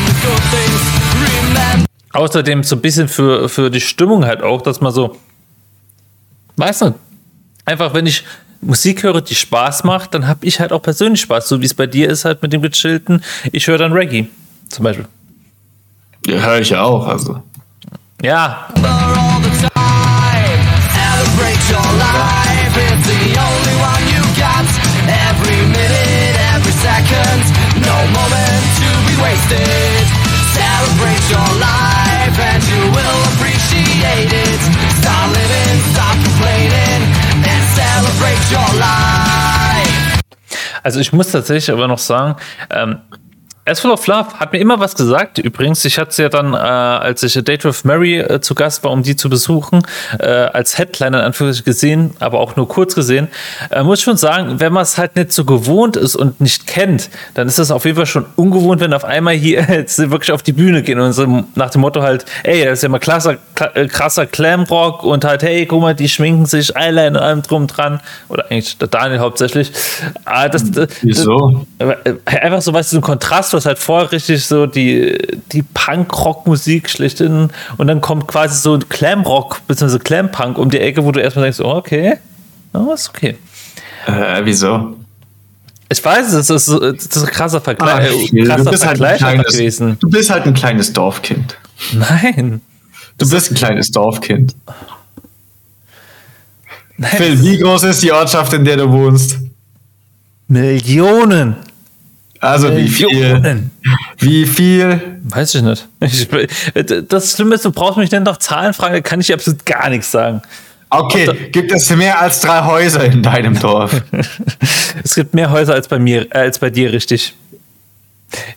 Außerdem 2.14 2.64
so 2.64 2.76
ein 2.76 2.82
bisschen 2.82 3.08
für, 3.08 3.50
für 3.50 3.70
die 3.70 3.82
Stimmung 3.82 4.26
halt 4.26 4.42
auch, 4.42 4.62
dass 4.62 4.82
man 4.82 4.92
so, 4.92 5.18
weiß 6.56 6.82
nicht, 6.82 6.96
einfach 7.66 7.94
wenn 7.94 8.06
ich 8.06 8.24
Musik 8.62 9.04
höre, 9.04 9.22
die 9.22 9.36
Spaß 9.36 9.84
macht, 9.84 10.14
dann 10.14 10.28
habe 10.28 10.46
ich 10.46 10.60
halt 10.60 10.72
auch 10.72 10.82
persönlich 10.82 11.22
Spaß, 11.22 11.48
so 11.48 11.62
wie 11.62 11.66
es 11.66 11.74
bei 11.74 11.88
dir 11.88 12.10
ist 12.10 12.26
halt 12.26 12.42
mit 12.42 12.52
dem 12.52 12.62
gechillten. 12.62 13.24
Ich 13.52 13.68
höre 13.68 13.78
dann 13.78 13.94
Reggae 13.94 14.28
zum 14.70 14.84
Beispiel. 14.84 15.08
Ja, 16.28 16.42
höre 16.42 16.60
ich 16.60 16.70
ja 16.70 16.82
auch. 16.82 17.08
Also. 17.08 17.42
Ja, 18.22 18.68
Also 40.90 41.02
ich 41.02 41.14
muss 41.14 41.32
tatsächlich 41.32 41.72
aber 41.72 41.88
noch 41.88 42.00
sagen, 42.00 42.36
ähm, 42.72 42.98
As 43.70 43.80
Full 43.82 43.92
of 43.92 44.08
Love 44.08 44.34
hat 44.40 44.52
mir 44.52 44.60
immer 44.60 44.80
was 44.80 44.96
gesagt. 44.96 45.38
Übrigens, 45.38 45.86
ich 45.86 46.00
hatte 46.00 46.10
es 46.10 46.18
ja 46.18 46.28
dann, 46.28 46.54
äh, 46.54 46.58
als 46.58 47.22
ich 47.22 47.34
Date 47.44 47.66
with 47.66 47.84
Mary 47.84 48.18
äh, 48.18 48.42
zu 48.42 48.56
Gast 48.56 48.84
war, 48.84 48.92
um 48.92 49.04
die 49.04 49.16
zu 49.16 49.30
besuchen, 49.30 49.84
äh, 50.20 50.26
als 50.26 50.80
Headliner 50.80 51.20
in 51.20 51.26
Anführungszeichen 51.26 51.66
gesehen, 51.66 52.12
aber 52.20 52.40
auch 52.40 52.56
nur 52.56 52.68
kurz 52.68 52.96
gesehen. 52.96 53.28
Äh, 53.70 53.84
muss 53.84 54.00
ich 54.00 54.06
schon 54.06 54.18
sagen, 54.18 54.60
wenn 54.60 54.74
man 54.74 54.82
es 54.84 54.98
halt 54.98 55.16
nicht 55.16 55.32
so 55.32 55.46
gewohnt 55.46 55.98
ist 55.98 56.16
und 56.16 56.42
nicht 56.42 56.66
kennt, 56.66 57.12
dann 57.36 57.48
ist 57.48 57.60
es 57.60 57.70
auf 57.70 57.86
jeden 57.86 57.98
Fall 57.98 58.08
schon 58.08 58.26
ungewohnt, 58.36 58.82
wenn 58.82 58.92
auf 58.92 59.06
einmal 59.06 59.36
hier 59.36 59.62
jetzt 59.70 60.00
wirklich 60.00 60.32
auf 60.32 60.42
die 60.42 60.54
Bühne 60.54 60.82
gehen 60.82 61.00
und 61.00 61.14
so 61.14 61.44
nach 61.54 61.70
dem 61.70 61.82
Motto 61.82 62.02
halt, 62.02 62.26
ey, 62.44 62.66
das 62.66 62.80
ist 62.80 62.84
ja 62.84 62.90
mal 62.90 63.00
krasser, 63.00 63.38
äh, 63.76 63.86
krasser 63.88 64.26
Clamrock 64.26 65.04
und 65.04 65.26
halt, 65.26 65.44
hey, 65.44 65.68
guck 65.68 65.82
mal, 65.82 65.94
die 65.94 66.10
schminken 66.10 66.48
sich 66.48 66.76
Eyeliner 66.76 67.20
und 67.20 67.24
allem 67.24 67.42
drum 67.44 67.68
dran. 67.68 68.02
Oder 68.30 68.46
eigentlich 68.50 68.80
der 68.80 68.88
Daniel 68.88 69.20
hauptsächlich. 69.20 69.72
Ah, 70.26 70.50
das, 70.50 70.72
das, 70.72 70.88
Wieso? 71.02 71.66
aber, 71.78 72.06
äh, 72.06 72.16
Einfach 72.26 72.62
so, 72.62 72.74
weißt 72.74 72.92
du, 72.92 72.96
so 72.96 73.00
ein 73.00 73.04
Kontrast, 73.04 73.54
hast 73.60 73.66
halt 73.66 73.80
vorher 73.80 74.12
richtig 74.12 74.46
so 74.46 74.66
die, 74.66 75.18
die 75.52 75.64
Punk-Rock-Musik 75.64 76.90
schlechthin 76.90 77.50
und 77.78 77.88
dann 77.88 78.02
kommt 78.02 78.28
quasi 78.28 78.60
so 78.60 78.74
ein 78.74 78.88
Clam-Rock 78.88 79.62
bzw. 79.68 80.00
Clam-Punk 80.00 80.58
um 80.58 80.70
die 80.70 80.80
Ecke, 80.80 81.04
wo 81.04 81.12
du 81.12 81.20
erstmal 81.20 81.44
denkst, 81.44 81.60
oh, 81.60 81.76
okay, 81.76 82.18
oh, 82.74 82.94
ist 82.94 83.10
okay. 83.10 83.36
Äh, 84.08 84.42
wieso? 84.44 84.96
Ich 85.90 86.04
weiß, 86.04 86.32
das 86.32 86.50
ist, 86.50 86.68
das 86.70 87.06
ist 87.06 87.18
ein 87.18 87.30
krasser 87.30 87.62
Vergleich, 87.62 88.12
Ach, 88.12 88.34
äh, 88.34 88.44
krasser 88.46 88.64
du, 88.64 88.72
bist 88.72 88.86
halt 88.86 89.02
ein 89.02 89.08
Vergleich 89.08 89.26
einfach 89.26 89.44
kleines, 89.44 89.54
gewesen. 89.54 89.98
du 90.00 90.10
bist 90.10 90.30
halt 90.30 90.46
ein 90.46 90.54
kleines 90.54 90.94
Dorfkind. 90.94 91.58
Nein. 91.94 92.62
Du 93.18 93.30
bist 93.30 93.52
ein 93.52 93.56
kleines 93.56 93.92
Dorfkind. 93.92 94.56
Nein. 96.98 97.12
Phil, 97.12 97.42
wie 97.42 97.58
groß 97.58 97.84
ist 97.84 98.04
die 98.04 98.12
Ortschaft, 98.12 98.54
in 98.54 98.66
der 98.66 98.78
du 98.78 98.92
wohnst? 98.92 99.40
Millionen. 100.48 101.56
Also 102.40 102.76
wie 102.76 102.88
viel? 102.88 103.70
Wie 104.18 104.46
viel? 104.46 105.20
Weiß 105.24 105.56
ich 105.56 105.62
nicht. 105.62 105.88
Ich, 106.00 106.28
das 107.08 107.34
Schlimme 107.34 107.56
ist, 107.56 107.66
du 107.66 107.72
brauchst 107.72 107.98
mich 107.98 108.10
denn 108.10 108.24
nach 108.24 108.38
Zahlen 108.38 108.74
fragen, 108.74 108.94
da 108.94 109.02
kann 109.02 109.20
ich 109.20 109.34
absolut 109.34 109.66
gar 109.66 109.90
nichts 109.90 110.12
sagen. 110.12 110.42
Okay, 110.92 111.50
gibt 111.52 111.72
es 111.72 111.90
mehr 111.96 112.20
als 112.20 112.40
drei 112.42 112.64
Häuser 112.66 113.04
in 113.06 113.22
deinem 113.22 113.60
Dorf? 113.60 114.02
Es 115.04 115.16
gibt 115.16 115.34
mehr 115.34 115.50
Häuser 115.52 115.74
als 115.74 115.88
bei 115.88 116.00
mir, 116.00 116.24
äh, 116.36 116.40
als 116.40 116.60
bei 116.60 116.70
dir, 116.70 116.92
richtig. 116.92 117.36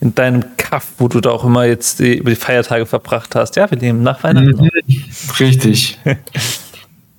In 0.01 0.14
deinem 0.14 0.45
Kaff, 0.57 0.87
wo 0.99 1.09
du 1.09 1.21
da 1.21 1.31
auch 1.31 1.45
immer 1.45 1.64
jetzt 1.66 1.99
die, 2.01 2.16
über 2.16 2.31
die 2.31 2.37
Feiertage 2.37 2.85
verbracht 2.87 3.35
hast. 3.35 3.57
Ja, 3.57 3.71
wir 3.71 3.79
leben 3.79 4.03
nach 4.03 4.23
Weihnachten. 4.23 4.68
Richtig. 5.38 5.99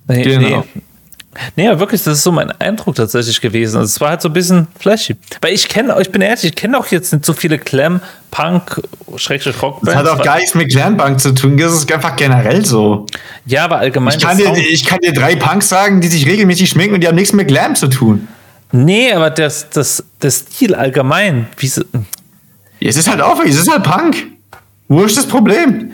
Nee, 0.06 0.22
Genau. 0.22 0.64
nee. 0.74 0.82
Nee, 1.56 1.68
aber 1.68 1.80
wirklich, 1.80 2.02
das 2.02 2.18
ist 2.18 2.22
so 2.24 2.32
mein 2.32 2.50
Eindruck 2.52 2.94
tatsächlich 2.94 3.40
gewesen. 3.40 3.78
Also 3.78 3.86
es 3.86 4.00
war 4.00 4.10
halt 4.10 4.22
so 4.22 4.28
ein 4.28 4.32
bisschen 4.32 4.66
flashy. 4.78 5.16
Weil 5.40 5.52
ich 5.52 5.68
kenne, 5.68 5.96
ich 6.00 6.10
bin 6.10 6.22
ehrlich, 6.22 6.44
ich 6.44 6.54
kenne 6.54 6.78
auch 6.78 6.86
jetzt 6.88 7.12
nicht 7.12 7.24
so 7.24 7.32
viele 7.32 7.58
Clam, 7.58 8.00
Punk, 8.30 8.80
Schrägstrich 9.16 9.60
Rockbands. 9.62 9.86
Das 9.86 9.96
hat 9.96 10.08
auch 10.08 10.22
gar 10.24 10.36
nichts 10.36 10.54
mit 10.54 10.70
Clanbank 10.70 11.20
zu 11.20 11.32
tun. 11.34 11.56
Das 11.56 11.72
ist 11.72 11.90
einfach 11.92 12.16
generell 12.16 12.64
so. 12.64 13.06
Ja, 13.46 13.64
aber 13.64 13.78
allgemein. 13.78 14.16
Ich 14.16 14.24
kann, 14.24 14.36
dir, 14.36 14.52
ich 14.56 14.84
kann 14.84 14.98
dir 15.00 15.12
drei 15.12 15.36
Punks 15.36 15.68
sagen, 15.68 16.00
die 16.00 16.08
sich 16.08 16.26
regelmäßig 16.26 16.70
schminken 16.70 16.94
und 16.96 17.00
die 17.00 17.08
haben 17.08 17.14
nichts 17.14 17.32
mit 17.32 17.48
Glam 17.48 17.74
zu 17.76 17.88
tun. 17.88 18.28
nee, 18.72 19.12
aber 19.12 19.30
das, 19.30 19.70
das, 19.70 20.04
der 20.20 20.30
Stil 20.30 20.74
allgemein. 20.74 21.46
Wie 21.58 21.68
so, 21.68 21.82
Es 22.80 22.96
ist 22.96 23.08
halt 23.08 23.20
auch, 23.20 23.40
es 23.44 23.56
ist 23.56 23.70
halt 23.70 23.84
Punk. 23.84 24.16
Wo 24.88 25.04
ist 25.04 25.16
das 25.16 25.26
Problem? 25.26 25.92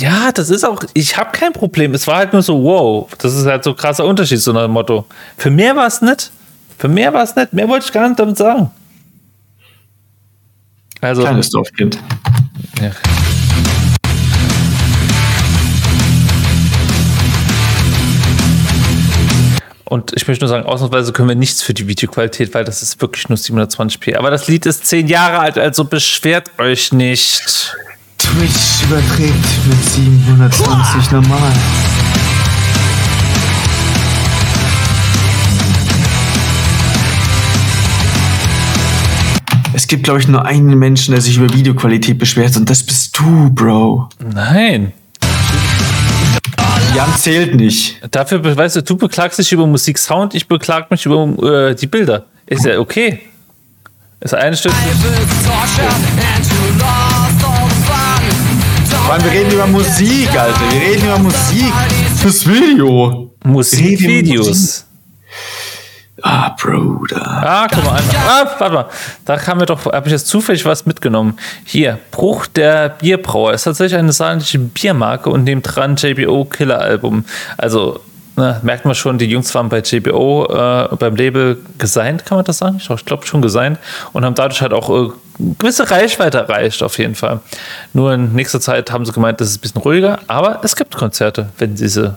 Ja, 0.00 0.32
das 0.32 0.50
ist 0.50 0.64
auch, 0.64 0.82
ich 0.92 1.16
habe 1.16 1.30
kein 1.32 1.52
Problem. 1.52 1.94
Es 1.94 2.06
war 2.06 2.16
halt 2.16 2.32
nur 2.32 2.42
so, 2.42 2.62
wow, 2.62 3.08
das 3.18 3.34
ist 3.34 3.46
halt 3.46 3.62
so 3.62 3.70
ein 3.70 3.76
krasser 3.76 4.04
Unterschied, 4.04 4.40
so 4.40 4.52
dem 4.52 4.70
Motto. 4.70 5.06
Für 5.36 5.50
mehr 5.50 5.76
war 5.76 5.86
es 5.86 6.02
nicht. 6.02 6.32
Für 6.78 6.88
mehr 6.88 7.12
war 7.12 7.22
es 7.22 7.36
nicht. 7.36 7.52
Mehr 7.52 7.68
wollte 7.68 7.86
ich 7.86 7.92
gar 7.92 8.08
nicht 8.08 8.18
damit 8.18 8.36
sagen. 8.36 8.70
Also, 11.00 11.22
Kleines 11.22 11.50
Dorfkind. 11.50 11.98
ja. 12.80 12.90
Und 19.84 20.12
ich 20.16 20.26
möchte 20.26 20.44
nur 20.44 20.48
sagen, 20.48 20.66
ausnahmsweise 20.66 21.12
können 21.12 21.28
wir 21.28 21.36
nichts 21.36 21.62
für 21.62 21.72
die 21.72 21.86
Videoqualität, 21.86 22.52
weil 22.52 22.64
das 22.64 22.82
ist 22.82 23.00
wirklich 23.00 23.28
nur 23.28 23.38
720p. 23.38 24.16
Aber 24.16 24.30
das 24.30 24.48
Lied 24.48 24.66
ist 24.66 24.86
zehn 24.86 25.06
Jahre 25.06 25.38
alt, 25.38 25.56
also 25.56 25.84
beschwert 25.84 26.50
euch 26.58 26.92
nicht. 26.92 27.76
Twitch 28.24 28.82
überträgt 28.84 29.66
mit 29.68 29.84
720 29.84 31.10
normal. 31.12 31.52
Es 39.72 39.86
gibt, 39.86 40.04
glaube 40.04 40.20
ich, 40.20 40.28
nur 40.28 40.44
einen 40.44 40.78
Menschen, 40.78 41.12
der 41.12 41.20
sich 41.20 41.36
über 41.36 41.52
Videoqualität 41.52 42.18
beschwert 42.18 42.56
und 42.56 42.70
das 42.70 42.82
bist 42.82 43.18
du, 43.18 43.50
Bro. 43.50 44.08
Nein. 44.32 44.92
Jan 46.94 47.12
zählt 47.18 47.54
nicht. 47.54 48.00
Dafür, 48.10 48.56
weißt 48.56 48.76
du, 48.76 48.82
du 48.82 48.96
beklagst 48.96 49.38
dich 49.38 49.52
über 49.52 49.66
Musiksound, 49.66 50.34
ich 50.34 50.48
beklag 50.48 50.90
mich 50.90 51.04
über 51.04 51.70
äh, 51.70 51.74
die 51.74 51.86
Bilder. 51.86 52.24
Ist 52.46 52.64
ja 52.64 52.78
okay. 52.78 53.20
Das 54.20 54.32
eine 54.32 54.56
Stück. 54.56 54.72
Vor 59.04 59.12
allem, 59.12 59.24
wir 59.24 59.32
reden 59.32 59.52
über 59.52 59.66
Musik, 59.66 60.30
Alter. 60.30 60.60
Wir 60.70 60.80
reden 60.80 61.04
über 61.04 61.18
Musik. 61.18 61.72
Das 62.22 62.46
Video. 62.48 63.30
Musikvideos. 63.44 64.86
Ah, 66.22 66.56
Bruder. 66.58 67.20
Ah, 67.22 67.66
guck 67.70 67.84
mal 67.84 67.98
an. 67.98 68.04
Ah, 68.26 68.54
warte 68.58 68.74
mal. 68.74 68.86
Da 69.26 69.36
kam 69.36 69.58
mir 69.58 69.66
doch, 69.66 69.84
habe 69.84 70.06
ich 70.06 70.12
jetzt 70.12 70.26
zufällig 70.26 70.64
was 70.64 70.86
mitgenommen. 70.86 71.36
Hier, 71.66 71.98
Bruch 72.12 72.46
der 72.46 72.88
Bierbrauer. 72.88 73.52
Ist 73.52 73.64
tatsächlich 73.64 73.98
eine 73.98 74.12
saarländische 74.12 74.58
Biermarke 74.58 75.28
und 75.28 75.44
neben 75.44 75.60
dran 75.60 75.96
JBO 75.96 76.46
Killer 76.46 76.80
Album. 76.80 77.26
Also, 77.58 78.00
ne, 78.36 78.60
merkt 78.62 78.84
man 78.84 78.94
schon, 78.94 79.18
die 79.18 79.26
Jungs 79.26 79.54
waren 79.54 79.68
bei 79.68 79.80
JBO 79.80 80.46
äh, 80.46 80.96
beim 80.96 81.16
Label 81.16 81.58
gesigned, 81.78 82.24
kann 82.24 82.38
man 82.38 82.44
das 82.44 82.58
sagen? 82.58 82.76
Ich 82.78 83.04
glaube 83.04 83.26
schon 83.26 83.42
gesigned 83.42 83.78
und 84.12 84.24
haben 84.24 84.34
dadurch 84.34 84.60
halt 84.62 84.72
auch 84.72 84.90
äh, 84.90 85.10
gewisse 85.58 85.90
Reichweite 85.90 86.38
erreicht, 86.38 86.82
auf 86.82 86.98
jeden 86.98 87.14
Fall. 87.14 87.40
Nur 87.92 88.12
in 88.12 88.32
nächster 88.34 88.60
Zeit 88.60 88.90
haben 88.90 89.04
sie 89.04 89.12
gemeint, 89.12 89.40
das 89.40 89.50
ist 89.50 89.58
ein 89.58 89.60
bisschen 89.60 89.82
ruhiger, 89.82 90.18
aber 90.26 90.60
es 90.62 90.76
gibt 90.76 90.96
Konzerte, 90.96 91.50
wenn 91.58 91.76
sie 91.76 91.88
sie 91.88 92.14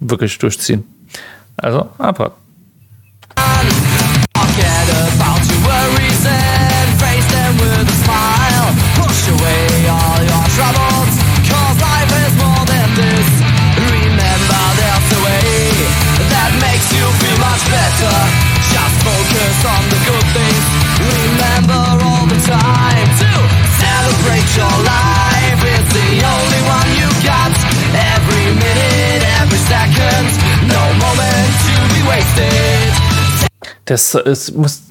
wirklich 0.00 0.38
durchziehen. 0.38 0.84
Also, 1.56 1.88
abwarten. 1.98 2.39
Das 33.84 34.14
ist, 34.14 34.56
muss, 34.56 34.82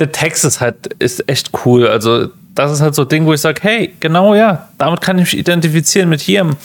der 0.00 0.12
Text 0.12 0.44
ist 0.44 0.60
halt 0.60 0.86
ist 0.98 1.28
echt 1.28 1.50
cool. 1.64 1.86
Also 1.86 2.28
das 2.54 2.72
ist 2.72 2.80
halt 2.80 2.94
so 2.94 3.02
ein 3.02 3.08
Ding, 3.08 3.26
wo 3.26 3.34
ich 3.34 3.40
sage, 3.40 3.60
hey, 3.62 3.94
genau 4.00 4.34
ja, 4.34 4.68
damit 4.78 5.02
kann 5.02 5.18
ich 5.18 5.32
mich 5.32 5.38
identifizieren 5.38 6.08
mit 6.08 6.20
hier. 6.20 6.56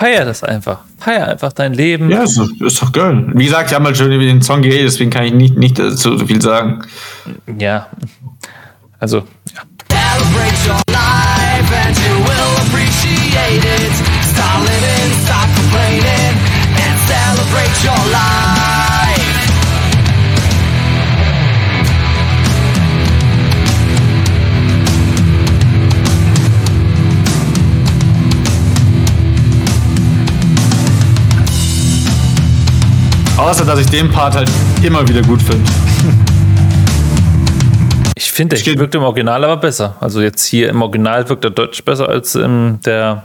Feier 0.00 0.24
das 0.24 0.42
einfach. 0.42 0.78
Feier 0.98 1.28
einfach 1.28 1.52
dein 1.52 1.74
Leben. 1.74 2.08
Ja, 2.10 2.22
ist, 2.22 2.38
doch- 2.38 2.48
ist 2.66 2.80
doch 2.80 2.90
geil. 2.90 3.26
Wie 3.34 3.44
gesagt, 3.44 3.68
ich 3.70 3.74
habe 3.74 3.84
mal 3.84 3.94
schon 3.94 4.10
über 4.10 4.24
den 4.24 4.40
Song 4.40 4.62
geredet, 4.62 4.86
deswegen 4.86 5.10
kann 5.10 5.24
ich 5.24 5.34
nicht, 5.34 5.58
nicht 5.58 5.76
so 5.76 6.18
viel 6.26 6.40
sagen. 6.40 6.82
Ja. 7.58 7.86
Also, 8.98 9.18
ja. 9.54 9.60
Celebrate 17.06 17.84
your 17.84 17.96
life 18.12 18.59
Außer, 33.40 33.64
dass 33.64 33.80
ich 33.80 33.86
den 33.86 34.10
Part 34.10 34.34
halt 34.36 34.50
immer 34.82 35.06
wieder 35.08 35.22
gut 35.22 35.40
finde. 35.42 35.64
Ich 38.16 38.30
finde, 38.30 38.56
der 38.56 38.78
wirkt 38.78 38.94
im 38.94 39.02
Original 39.02 39.42
aber 39.44 39.56
besser. 39.56 39.96
Also 40.00 40.20
jetzt 40.20 40.44
hier 40.46 40.68
im 40.68 40.82
Original 40.82 41.26
wirkt 41.28 41.44
er 41.44 41.50
deutlich 41.50 41.84
besser 41.84 42.08
als 42.08 42.34
in 42.34 42.78
der. 42.84 43.22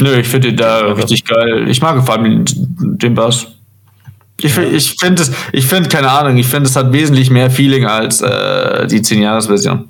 Nö, 0.00 0.18
ich 0.18 0.26
finde 0.26 0.48
den 0.48 0.56
da 0.56 0.78
richtig 0.92 1.24
geil. 1.24 1.68
Ich 1.68 1.80
mag 1.82 2.04
vor 2.04 2.16
allem 2.16 2.44
den, 2.44 2.98
den 2.98 3.14
Bass. 3.14 3.46
Ich, 4.40 4.52
find- 4.52 4.72
ich 4.72 4.96
finde 4.98 5.22
es, 5.22 5.30
ich 5.52 5.66
finde, 5.66 5.88
keine 5.88 6.10
Ahnung, 6.10 6.36
ich 6.36 6.46
finde, 6.46 6.68
es 6.68 6.76
hat 6.76 6.92
wesentlich 6.92 7.30
mehr 7.30 7.50
Feeling 7.50 7.86
als 7.86 8.20
äh, 8.20 8.86
die 8.86 9.00
10-Jahres-Version. 9.00 9.86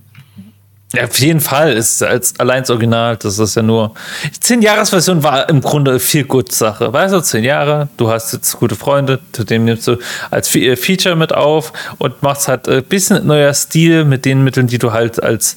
Ja, 0.95 1.05
auf 1.05 1.19
jeden 1.19 1.41
Fall 1.41 1.73
ist 1.73 2.03
als 2.03 2.39
allein 2.39 2.63
das 2.63 2.71
Original, 2.71 3.17
das 3.17 3.39
ist 3.39 3.57
ja 3.57 3.63
nur. 3.63 3.93
Die 4.25 4.39
10-Jahres-Version 4.39 5.23
war 5.23 5.49
im 5.49 5.61
Grunde 5.61 5.99
viel 5.99 6.25
gut 6.25 6.53
Sache. 6.53 6.93
Weißt 6.93 7.13
du, 7.13 7.21
10 7.21 7.43
Jahre, 7.43 7.89
du 7.97 8.09
hast 8.09 8.33
jetzt 8.33 8.57
gute 8.59 8.77
Freunde, 8.77 9.19
zu 9.33 9.45
dem 9.45 9.65
nimmst 9.65 9.89
du 9.89 9.99
als 10.31 10.55
äh, 10.55 10.77
Feature 10.77 11.17
mit 11.17 11.35
auf 11.35 11.73
und 11.99 12.23
machst 12.23 12.47
halt 12.47 12.69
ein 12.69 12.85
bisschen 12.85 13.27
neuer 13.27 13.53
Stil 13.53 14.05
mit 14.05 14.25
den 14.25 14.45
Mitteln, 14.45 14.69
die 14.69 14.79
du 14.79 14.93
halt 14.93 15.23
als 15.23 15.57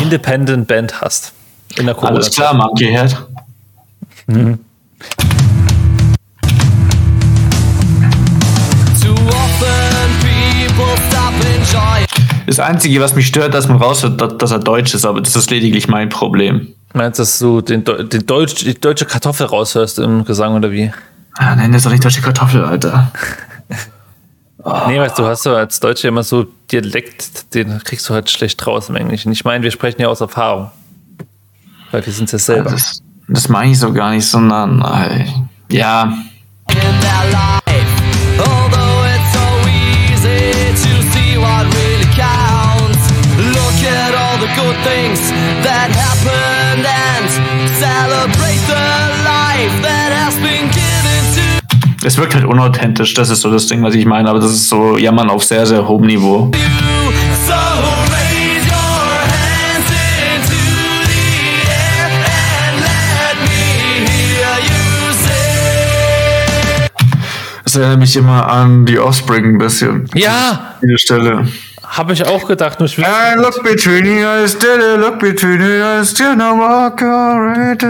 Independent 0.00 0.66
Band 0.66 1.00
hast. 1.00 1.32
In 1.76 1.86
der 1.86 1.96
Alles 2.02 2.30
klar, 2.30 2.52
Monkey 2.54 2.86
Head. 2.86 3.16
Too 4.26 4.56
Das 12.46 12.60
Einzige, 12.60 13.00
was 13.00 13.14
mich 13.14 13.26
stört, 13.26 13.54
dass 13.54 13.68
man 13.68 13.78
raushört, 13.78 14.20
dass, 14.20 14.38
dass 14.38 14.50
er 14.52 14.60
deutsch 14.60 14.94
ist, 14.94 15.04
aber 15.04 15.20
das 15.20 15.34
ist 15.34 15.50
lediglich 15.50 15.88
mein 15.88 16.08
Problem. 16.08 16.68
Meinst 16.94 17.18
du, 17.18 17.22
dass 17.22 17.38
du 17.38 17.60
den, 17.60 17.84
den 17.84 18.24
Deutsch, 18.24 18.64
die 18.64 18.74
deutsche 18.74 19.04
Kartoffel 19.04 19.46
raushörst 19.46 19.98
im 19.98 20.24
Gesang 20.24 20.54
oder 20.54 20.70
wie? 20.70 20.92
Ah, 21.34 21.54
nenn 21.56 21.72
das 21.72 21.82
doch 21.82 21.90
nicht 21.90 22.04
deutsche 22.04 22.22
Kartoffel, 22.22 22.64
Alter. 22.64 23.12
Nee, 24.88 24.98
weißt 24.98 25.16
du, 25.16 25.22
du 25.22 25.28
hast 25.28 25.46
ja 25.46 25.52
als 25.52 25.78
Deutscher 25.78 26.08
immer 26.08 26.24
so 26.24 26.46
Dialekt, 26.72 27.54
den 27.54 27.78
kriegst 27.84 28.08
du 28.08 28.14
halt 28.14 28.28
schlecht 28.28 28.66
raus 28.66 28.88
im 28.88 28.96
Englischen. 28.96 29.30
Ich 29.30 29.44
meine, 29.44 29.62
wir 29.62 29.70
sprechen 29.70 30.00
ja 30.00 30.08
aus 30.08 30.20
Erfahrung. 30.20 30.72
Weil 31.92 32.04
wir 32.04 32.12
sind 32.12 32.32
ja 32.32 32.38
selber. 32.38 32.70
Das, 32.70 33.00
das 33.28 33.48
meine 33.48 33.70
ich 33.70 33.78
so 33.78 33.92
gar 33.92 34.10
nicht, 34.10 34.26
sondern 34.26 34.82
äh, 34.82 35.26
ja, 35.70 36.12
things 44.86 45.18
that 45.66 45.90
happened 45.90 46.86
and 46.86 47.26
celebrate 47.74 48.62
the 48.70 48.86
life 49.26 49.74
that 49.82 50.10
has 50.14 50.34
been 50.38 50.70
given 50.70 51.22
to 51.34 52.06
es 52.06 52.16
wirkt 52.16 52.34
halt 52.36 52.44
unauthentisch. 52.44 53.14
Das 53.14 53.30
ist 53.30 53.40
so 53.40 53.50
das 53.50 53.66
Ding, 53.66 53.82
was 53.82 53.96
ich 53.96 54.06
meine, 54.06 54.30
aber 54.30 54.38
das 54.38 54.52
ist 54.52 54.68
so 54.68 54.96
Jammern 54.96 55.28
auf 55.28 55.42
sehr, 55.42 55.66
sehr 55.66 55.88
hohem 55.88 56.06
Niveau. 56.06 56.52
erinnert 67.76 68.00
mich 68.00 68.16
immer 68.16 68.48
an 68.48 68.86
die 68.86 68.98
Offspring 68.98 69.44
ein 69.44 69.58
bisschen. 69.58 70.08
Ja, 70.14 70.76
Diese 70.82 70.98
Stelle. 70.98 71.46
Habe 71.88 72.12
ich 72.12 72.26
auch 72.26 72.46
gedacht. 72.46 72.78
Nur 72.78 72.86
ich 72.86 72.98
I 72.98 73.34
look 73.36 73.62
between 73.62 74.04
you, 74.04 74.26
I 74.26 74.46
still 74.48 74.96
look 74.98 75.18
between 75.18 75.60
you, 75.60 75.82
I 75.82 76.04
still 76.04 76.36
no 76.36 76.58
walk 76.58 77.02
alright. 77.02 77.82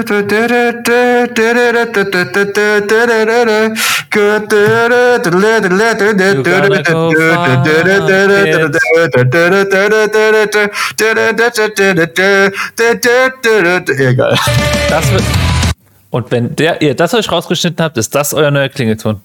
Egal. 13.89 14.39
das 14.91 15.13
wird, 15.13 15.25
und 16.11 16.31
wenn 16.31 16.57
der, 16.57 16.81
ihr 16.81 16.95
das 16.95 17.13
euch 17.15 17.31
rausgeschnitten 17.31 17.85
habt, 17.85 17.99
ist 17.99 18.15
das 18.15 18.33
euer 18.33 18.51
neuer 18.51 18.69
Klingelton. 18.69 19.21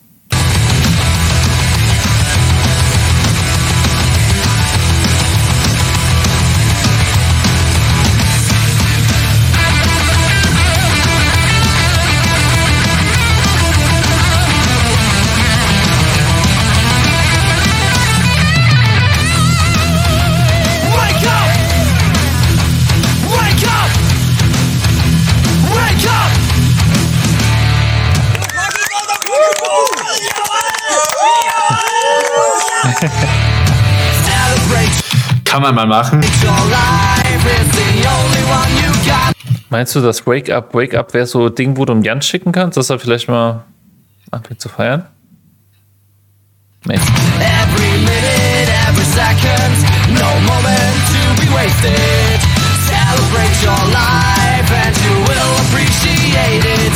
Kann 35.52 35.62
man 35.64 35.76
mal 35.76 35.86
machen. 35.86 36.22
Meinst 39.70 39.94
du, 39.94 40.00
das 40.00 40.26
Wake 40.26 40.50
Up, 40.50 40.74
Wake 40.74 40.96
Up 40.96 41.14
wäre 41.14 41.26
so 41.26 41.48
ein 41.48 41.56
Ding, 41.56 41.76
wo 41.76 41.84
du 41.84 41.92
einen 41.92 42.04
Jan 42.04 42.22
schicken 42.22 42.54
kannst, 42.54 42.78
dass 42.78 42.90
er 42.90 43.00
vielleicht 43.00 43.28
mal 43.28 43.66
anfängt 44.32 44.62
zu 44.62 44.70
feiern? 44.70 45.08
Nee. 46.86 46.94
Every 46.94 47.98
minute, 48.00 48.72
every 48.88 49.04
second, 49.04 49.76
no 50.14 50.30
moment 50.48 50.96
to 51.12 51.20
be 51.42 51.48
wasted. 51.54 52.40
Celebrate 52.88 53.62
your 53.62 53.92
life 53.92 54.72
and 54.86 54.96
you 55.04 55.16
will 55.28 55.52
appreciate 55.68 56.64
it. 56.64 56.94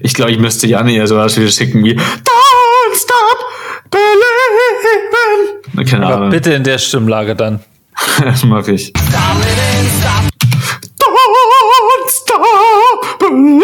Ich 0.00 0.12
glaube, 0.12 0.32
ich 0.32 0.38
müsste 0.38 0.66
Janne 0.66 0.92
ja 0.92 1.06
sowas 1.06 1.38
wieder 1.38 1.48
schicken 1.50 1.82
wie 1.82 1.94
Don't 1.94 2.94
stop 2.94 3.38
believing. 3.90 5.86
Keine 5.90 6.06
Aber 6.06 6.16
Ahnung. 6.16 6.30
bitte 6.30 6.52
in 6.52 6.64
der 6.64 6.76
Stimmlage 6.76 7.34
dann. 7.34 7.60
Das 8.20 8.44
mache 8.44 8.72
ich. 8.72 8.92
Don't 10.98 12.10
stop 12.10 13.18
believing. 13.18 13.58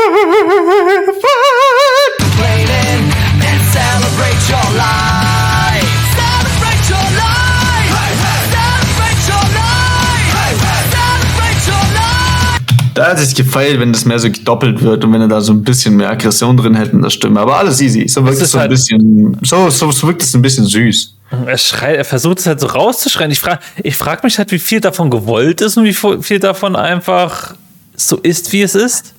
Da 12.94 13.11
hätte 13.11 13.22
ich 13.24 13.35
gefeilt, 13.35 13.80
wenn 13.80 13.92
das 13.92 14.04
mehr 14.04 14.18
so 14.20 14.30
gedoppelt 14.30 14.80
wird 14.80 15.04
und 15.04 15.12
wenn 15.12 15.20
er 15.20 15.26
da 15.28 15.40
so 15.40 15.52
ein 15.52 15.62
bisschen 15.64 15.96
mehr 15.96 16.11
Aggression 16.11 16.57
drin 16.57 16.74
hätte 16.76 16.92
in 16.92 17.02
der 17.02 17.11
Stimme. 17.11 17.40
Aber 17.40 17.57
alles 17.57 17.80
easy. 17.80 18.07
So 18.09 18.24
wirkt 18.24 18.37
ist 18.37 18.42
es 18.44 18.50
so 18.52 18.59
ein 18.59 18.62
halt- 18.62 18.70
bisschen, 18.70 19.37
so, 19.42 19.68
so, 19.68 19.90
so 19.90 20.07
wirkt 20.07 20.22
es 20.22 20.33
ein 20.35 20.42
bisschen 20.42 20.64
süß. 20.64 21.16
Er, 21.46 21.59
schreit, 21.59 21.96
er 21.96 22.04
versucht 22.04 22.38
es 22.38 22.46
halt 22.46 22.61
so 22.61 22.68
rauszuschreien. 22.68 23.33
Ich 23.33 23.40
frage 23.40 23.59
ich 23.83 23.96
frag 23.96 24.22
mich 24.22 24.38
halt, 24.38 24.52
wie 24.52 24.61
viel 24.61 24.80
davon 24.80 25.11
gewollt 25.11 25.61
ist 25.61 25.76
und 25.76 25.85
wie 25.85 25.94
viel 26.22 26.38
davon 26.38 26.76
einfach 26.76 27.54
so 27.96 28.16
ist, 28.18 28.52
wie 28.52 28.62
es 28.62 28.76
ist. 28.76 29.12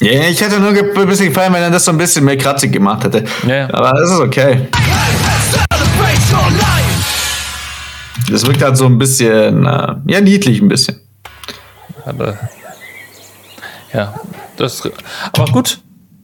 Ja, 0.00 0.22
ich 0.28 0.40
hätte 0.40 0.58
nur 0.58 0.70
ein 0.70 1.06
bisschen 1.06 1.28
gefallen, 1.28 1.52
wenn 1.52 1.62
er 1.62 1.70
das 1.70 1.84
so 1.84 1.92
ein 1.92 1.98
bisschen 1.98 2.24
mehr 2.24 2.36
kratzig 2.36 2.72
gemacht 2.72 3.04
hätte. 3.04 3.24
Ja, 3.46 3.54
ja. 3.54 3.68
Aber 3.72 3.92
das 4.00 4.10
ist 4.10 4.18
okay. 4.18 4.66
Das 8.30 8.44
wirkt 8.46 8.62
halt 8.62 8.76
so 8.76 8.86
ein 8.86 8.98
bisschen, 8.98 9.64
äh, 9.64 9.94
ja, 10.06 10.20
niedlich 10.20 10.60
ein 10.60 10.68
bisschen. 10.68 10.96
Aber, 12.04 12.36
ja, 13.92 14.14
das, 14.56 14.82
aber 15.32 15.52
gut. 15.52 15.80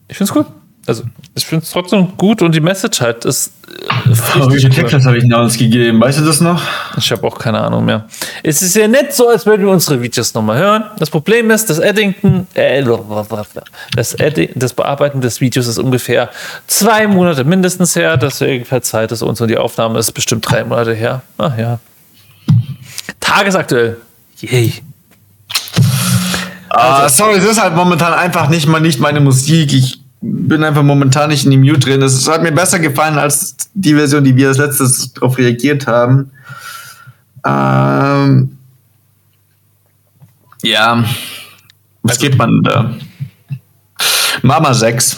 Ich 0.08 0.16
find's 0.16 0.32
gut. 0.32 0.46
Also, 0.88 1.02
ich 1.34 1.44
finde 1.44 1.64
es 1.64 1.70
trotzdem 1.70 2.16
gut 2.16 2.40
und 2.40 2.54
die 2.54 2.60
Message 2.60 3.02
halt 3.02 3.26
ist. 3.26 3.52
Oh, 3.90 4.08
wie 4.08 4.14
viele 4.14 4.46
richtig 4.46 4.70
cool. 4.70 4.84
Clickers 4.84 5.04
habe 5.04 5.18
ich 5.18 5.28
damals 5.28 5.58
gegeben? 5.58 6.00
Weißt 6.00 6.18
du 6.18 6.24
das 6.24 6.40
noch? 6.40 6.62
Ich 6.96 7.12
habe 7.12 7.26
auch 7.26 7.38
keine 7.38 7.60
Ahnung 7.60 7.84
mehr. 7.84 8.06
Es 8.42 8.62
ist 8.62 8.74
ja 8.74 8.88
nicht 8.88 9.12
so, 9.12 9.28
als 9.28 9.44
würden 9.44 9.66
wir 9.66 9.70
unsere 9.70 10.00
Videos 10.00 10.32
nochmal 10.32 10.58
hören. 10.58 10.84
Das 10.98 11.10
Problem 11.10 11.50
ist, 11.50 11.68
das 11.68 11.78
Eddington, 11.78 12.46
äh, 12.54 12.82
das, 13.94 14.14
Eddi 14.14 14.48
das 14.54 14.72
Bearbeiten 14.72 15.20
des 15.20 15.42
Videos 15.42 15.66
ist 15.66 15.78
ungefähr 15.78 16.30
zwei 16.66 17.06
Monate 17.06 17.44
mindestens 17.44 17.94
her. 17.94 18.16
Deswegen 18.16 18.64
verzeiht 18.64 19.12
es 19.12 19.20
uns 19.20 19.42
und 19.42 19.48
die 19.48 19.58
Aufnahme 19.58 19.98
ist 19.98 20.12
bestimmt 20.12 20.50
drei 20.50 20.64
Monate 20.64 20.94
her. 20.94 21.20
Ach 21.36 21.56
ja. 21.58 21.80
Tagesaktuell. 23.20 23.98
Yay. 24.40 24.72
Ah, 26.70 27.08
sorry, 27.08 27.38
es 27.38 27.44
ist 27.44 27.62
halt 27.62 27.74
momentan 27.74 28.12
einfach 28.12 28.48
nicht 28.48 28.66
mal 28.66 28.80
nicht 28.80 29.00
meine 29.00 29.20
Musik. 29.20 29.72
Ich 29.72 30.02
bin 30.20 30.64
einfach 30.64 30.82
momentan 30.82 31.30
nicht 31.30 31.44
in 31.44 31.50
die 31.50 31.56
Mute 31.56 31.80
drin. 31.80 32.02
Es 32.02 32.28
hat 32.28 32.42
mir 32.42 32.52
besser 32.52 32.78
gefallen 32.78 33.18
als 33.18 33.56
die 33.74 33.94
Version, 33.94 34.24
die 34.24 34.36
wir 34.36 34.48
als 34.48 34.58
letztes 34.58 35.12
darauf 35.12 35.38
reagiert 35.38 35.86
haben. 35.86 36.30
Ähm, 37.46 38.58
ja. 40.62 41.04
Was 42.02 42.18
gibt 42.18 42.36
man 42.36 42.62
da? 42.62 42.90
Mama 44.42 44.74
6. 44.74 45.16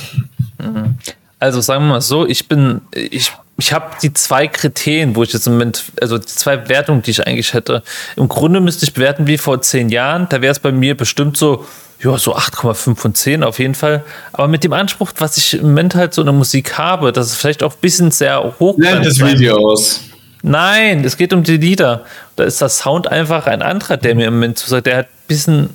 Also 1.38 1.60
sagen 1.60 1.84
wir 1.84 1.88
mal 1.88 2.00
so, 2.00 2.26
ich 2.26 2.48
bin, 2.48 2.82
ich, 2.92 3.32
ich 3.60 3.72
habe 3.72 3.86
die 4.02 4.12
zwei 4.12 4.46
Kriterien, 4.48 5.14
wo 5.14 5.22
ich 5.22 5.32
jetzt 5.32 5.46
im 5.46 5.54
Moment, 5.54 5.84
also 6.00 6.18
die 6.18 6.26
zwei 6.26 6.68
Wertungen, 6.68 7.02
die 7.02 7.12
ich 7.12 7.26
eigentlich 7.26 7.54
hätte. 7.54 7.82
Im 8.16 8.28
Grunde 8.28 8.60
müsste 8.60 8.84
ich 8.84 8.92
bewerten 8.94 9.26
wie 9.26 9.38
vor 9.38 9.60
zehn 9.62 9.88
Jahren. 9.88 10.26
Da 10.28 10.42
wäre 10.42 10.52
es 10.52 10.58
bei 10.58 10.72
mir 10.72 10.96
bestimmt 10.96 11.36
so, 11.36 11.64
ja, 12.02 12.16
so 12.18 12.34
8,5 12.34 12.96
von 12.96 13.14
10 13.14 13.44
auf 13.44 13.58
jeden 13.58 13.74
Fall. 13.74 14.02
Aber 14.32 14.48
mit 14.48 14.64
dem 14.64 14.72
Anspruch, 14.72 15.12
was 15.18 15.36
ich 15.36 15.54
im 15.54 15.68
Moment 15.68 15.94
halt 15.94 16.14
so 16.14 16.22
in 16.22 16.26
der 16.26 16.34
Musik 16.34 16.78
habe, 16.78 17.12
dass 17.12 17.26
es 17.28 17.36
vielleicht 17.36 17.62
auch 17.62 17.72
ein 17.72 17.78
bisschen 17.80 18.10
sehr 18.10 18.54
hoch 18.58 18.76
Lernt 18.78 19.04
das 19.06 19.20
Video 19.20 19.56
aus. 19.58 20.00
Nein, 20.42 21.04
es 21.04 21.16
geht 21.18 21.32
um 21.34 21.42
die 21.42 21.58
Lieder. 21.58 22.04
Da 22.36 22.44
ist 22.44 22.60
der 22.62 22.70
Sound 22.70 23.06
einfach 23.08 23.46
ein 23.46 23.60
anderer, 23.60 23.98
der 23.98 24.14
mir 24.14 24.26
im 24.28 24.34
Moment 24.34 24.58
zusagt. 24.58 24.86
Der 24.86 24.96
hat 24.96 25.06
ein 25.06 25.26
bisschen 25.28 25.70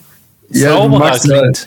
Ja, 0.50 0.72
sauberer 0.72 1.20
klingt. 1.20 1.36
halt- 1.40 1.66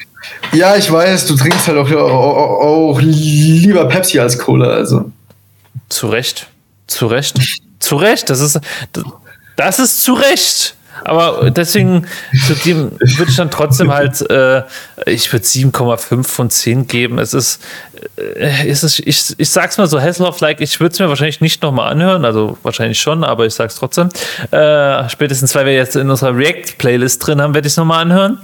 Ja, 0.52 0.74
ich 0.74 0.90
weiß, 0.90 1.26
du 1.26 1.36
trinkst 1.36 1.68
halt 1.68 1.78
auch, 1.78 1.90
auch, 1.92 2.60
auch 2.94 3.00
lieber 3.00 3.84
Pepsi 3.86 4.18
als 4.18 4.36
Cola, 4.36 4.66
also. 4.70 5.12
Zu 5.88 6.08
Recht. 6.08 6.46
Zu 6.86 7.06
Recht. 7.06 7.36
zu 7.80 7.96
Recht. 7.96 8.30
Das 8.30 8.40
ist, 8.40 8.60
das 9.56 9.78
ist 9.78 10.02
zu 10.02 10.14
Recht. 10.14 10.74
Aber 11.04 11.50
deswegen 11.50 12.06
zu 12.46 12.54
dem 12.54 12.92
würde 12.98 13.30
ich 13.30 13.36
dann 13.36 13.50
trotzdem 13.50 13.92
halt, 13.92 14.28
äh, 14.30 14.62
ich 15.06 15.32
würde 15.32 15.44
7,5 15.44 16.24
von 16.24 16.50
10 16.50 16.86
geben. 16.88 17.18
Es 17.18 17.34
ist, 17.34 17.62
äh, 18.16 18.68
es 18.68 18.82
ist 18.82 18.98
ich, 19.00 19.34
ich 19.38 19.50
sag's 19.50 19.78
mal 19.78 19.86
so, 19.86 20.00
Hasselhoff-like, 20.00 20.60
ich 20.60 20.80
würde 20.80 20.92
es 20.92 20.98
mir 20.98 21.08
wahrscheinlich 21.08 21.40
nicht 21.40 21.62
nochmal 21.62 21.92
anhören, 21.92 22.24
also 22.24 22.58
wahrscheinlich 22.62 23.00
schon, 23.00 23.24
aber 23.24 23.46
ich 23.46 23.54
sag's 23.54 23.76
trotzdem. 23.76 24.08
Äh, 24.50 25.08
spätestens, 25.08 25.54
weil 25.54 25.66
wir 25.66 25.74
jetzt 25.74 25.96
in 25.96 26.10
unserer 26.10 26.36
React-Playlist 26.36 27.26
drin 27.26 27.40
haben, 27.40 27.54
werde 27.54 27.66
ich 27.66 27.74
es 27.74 27.76
nochmal 27.76 28.02
anhören 28.02 28.40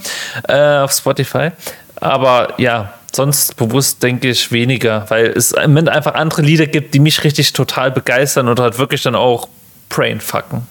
äh, 0.47 0.77
auf 0.77 0.91
Spotify. 0.91 1.51
Aber 1.99 2.53
ja, 2.57 2.93
sonst 3.15 3.55
bewusst 3.57 4.03
denke 4.03 4.29
ich 4.29 4.51
weniger, 4.51 5.05
weil 5.09 5.27
es 5.27 5.51
im 5.51 5.71
Moment 5.71 5.89
einfach 5.89 6.15
andere 6.15 6.41
Lieder 6.41 6.67
gibt, 6.67 6.93
die 6.93 6.99
mich 6.99 7.23
richtig 7.23 7.53
total 7.53 7.91
begeistern 7.91 8.47
und 8.47 8.59
halt 8.59 8.77
wirklich 8.77 9.01
dann 9.03 9.15
auch 9.15 9.47
brainfucken. 9.89 10.63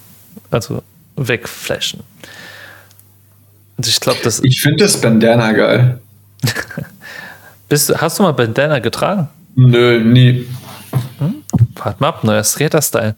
Also 0.50 0.83
wegflashen. 1.16 2.00
Und 3.76 3.87
ich 3.87 3.98
glaube, 4.00 4.20
das 4.22 4.40
Ich 4.44 4.61
finde 4.61 4.85
das 4.85 5.00
Bandana 5.00 5.52
geil. 5.52 6.00
bist 7.68 8.00
hast 8.00 8.18
du 8.18 8.22
mal 8.22 8.33
Bandana 8.33 8.78
getragen? 8.78 9.28
Nö, 9.57 10.00
nie. 10.00 10.46
Warte 11.76 11.96
mal 12.00 12.09
ab, 12.09 12.24
neuer 12.24 12.44
Skater-Style. 12.44 13.16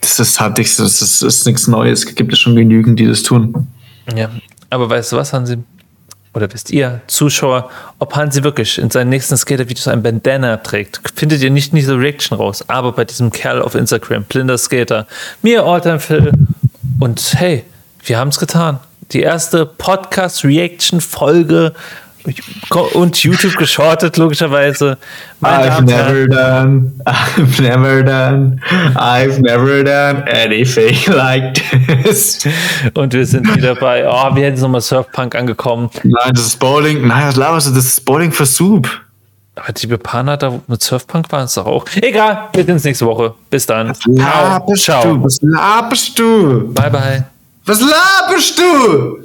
Das 0.00 0.18
ist 0.18 0.40
halt 0.40 0.58
nichts, 0.58 0.76
das 0.76 1.00
ist, 1.00 1.22
ist 1.22 1.46
nichts 1.46 1.68
Neues. 1.68 2.04
Es 2.04 2.14
gibt 2.14 2.32
es 2.32 2.38
schon 2.38 2.56
genügend, 2.56 2.98
die 2.98 3.06
das 3.06 3.22
tun. 3.22 3.68
Ja, 4.14 4.30
aber 4.70 4.90
weißt 4.90 5.12
du 5.12 5.16
was, 5.16 5.32
Hansi? 5.32 5.58
Oder 6.34 6.52
wisst 6.52 6.70
ihr, 6.70 7.00
Zuschauer, 7.08 7.68
ob 7.98 8.16
Hansi 8.16 8.42
wirklich 8.42 8.78
in 8.78 8.90
seinen 8.90 9.10
nächsten 9.10 9.36
Skater-Videos 9.36 9.86
ein 9.88 10.02
Bandana 10.02 10.56
trägt, 10.56 11.02
findet 11.14 11.42
ihr 11.42 11.50
nicht 11.50 11.72
in 11.72 11.76
dieser 11.76 11.98
Reaction 11.98 12.38
raus, 12.38 12.64
aber 12.68 12.92
bei 12.92 13.04
diesem 13.04 13.30
Kerl 13.30 13.60
auf 13.60 13.74
Instagram, 13.74 14.24
blinder 14.24 14.56
Skater, 14.56 15.06
mir 15.42 15.62
Alltime 15.64 16.00
Phil 16.00 16.32
und 17.00 17.34
hey, 17.34 17.64
wir 18.04 18.18
haben 18.18 18.28
es 18.28 18.38
getan. 18.38 18.78
Die 19.12 19.20
erste 19.20 19.66
Podcast-Reaction-Folge 19.66 21.74
und 22.94 23.22
YouTube 23.22 23.56
geschortet, 23.56 24.16
logischerweise. 24.16 24.98
Meine 25.40 25.72
I've 25.72 25.82
never 25.82 26.28
done, 26.28 26.92
I've 27.04 27.62
never 27.62 28.02
done, 28.02 28.60
I've 28.94 29.40
never 29.40 29.82
done 29.82 30.24
anything 30.28 30.96
like 31.14 31.60
this. 32.04 32.46
Und 32.94 33.12
wir 33.12 33.26
sind 33.26 33.54
wieder 33.54 33.74
bei, 33.74 34.06
oh, 34.08 34.34
wir 34.34 34.44
hätten 34.46 34.60
nochmal 34.60 34.80
Surfpunk 34.80 35.34
angekommen. 35.34 35.90
Nein, 36.04 36.32
das 36.32 36.46
ist 36.46 36.58
Bowling. 36.58 37.06
Nein, 37.06 37.28
was 37.28 37.36
laberst 37.36 37.68
du? 37.68 37.72
Das 37.72 37.86
ist 37.86 38.04
Bowling 38.04 38.32
für 38.32 38.46
Soup. 38.46 38.88
Aber 39.54 39.72
die 39.72 39.86
Bepana 39.86 40.36
da 40.36 40.60
mit 40.66 40.82
Surfpunk 40.82 41.30
waren 41.30 41.44
es 41.44 41.54
doch 41.54 41.66
auch. 41.66 41.84
Egal, 41.96 42.48
wir 42.52 42.64
sehen 42.64 42.74
uns 42.74 42.84
nächste 42.84 43.06
Woche. 43.06 43.34
Bis 43.50 43.66
dann. 43.66 43.92
Laberst 44.06 44.84
Ciao. 44.84 45.02
du? 45.02 45.24
Was 45.24 45.38
laberst 45.42 46.18
du? 46.18 46.72
Bye, 46.72 46.90
bye. 46.90 47.24
Was 47.66 47.80
laberst 47.80 48.58
du? 48.58 49.18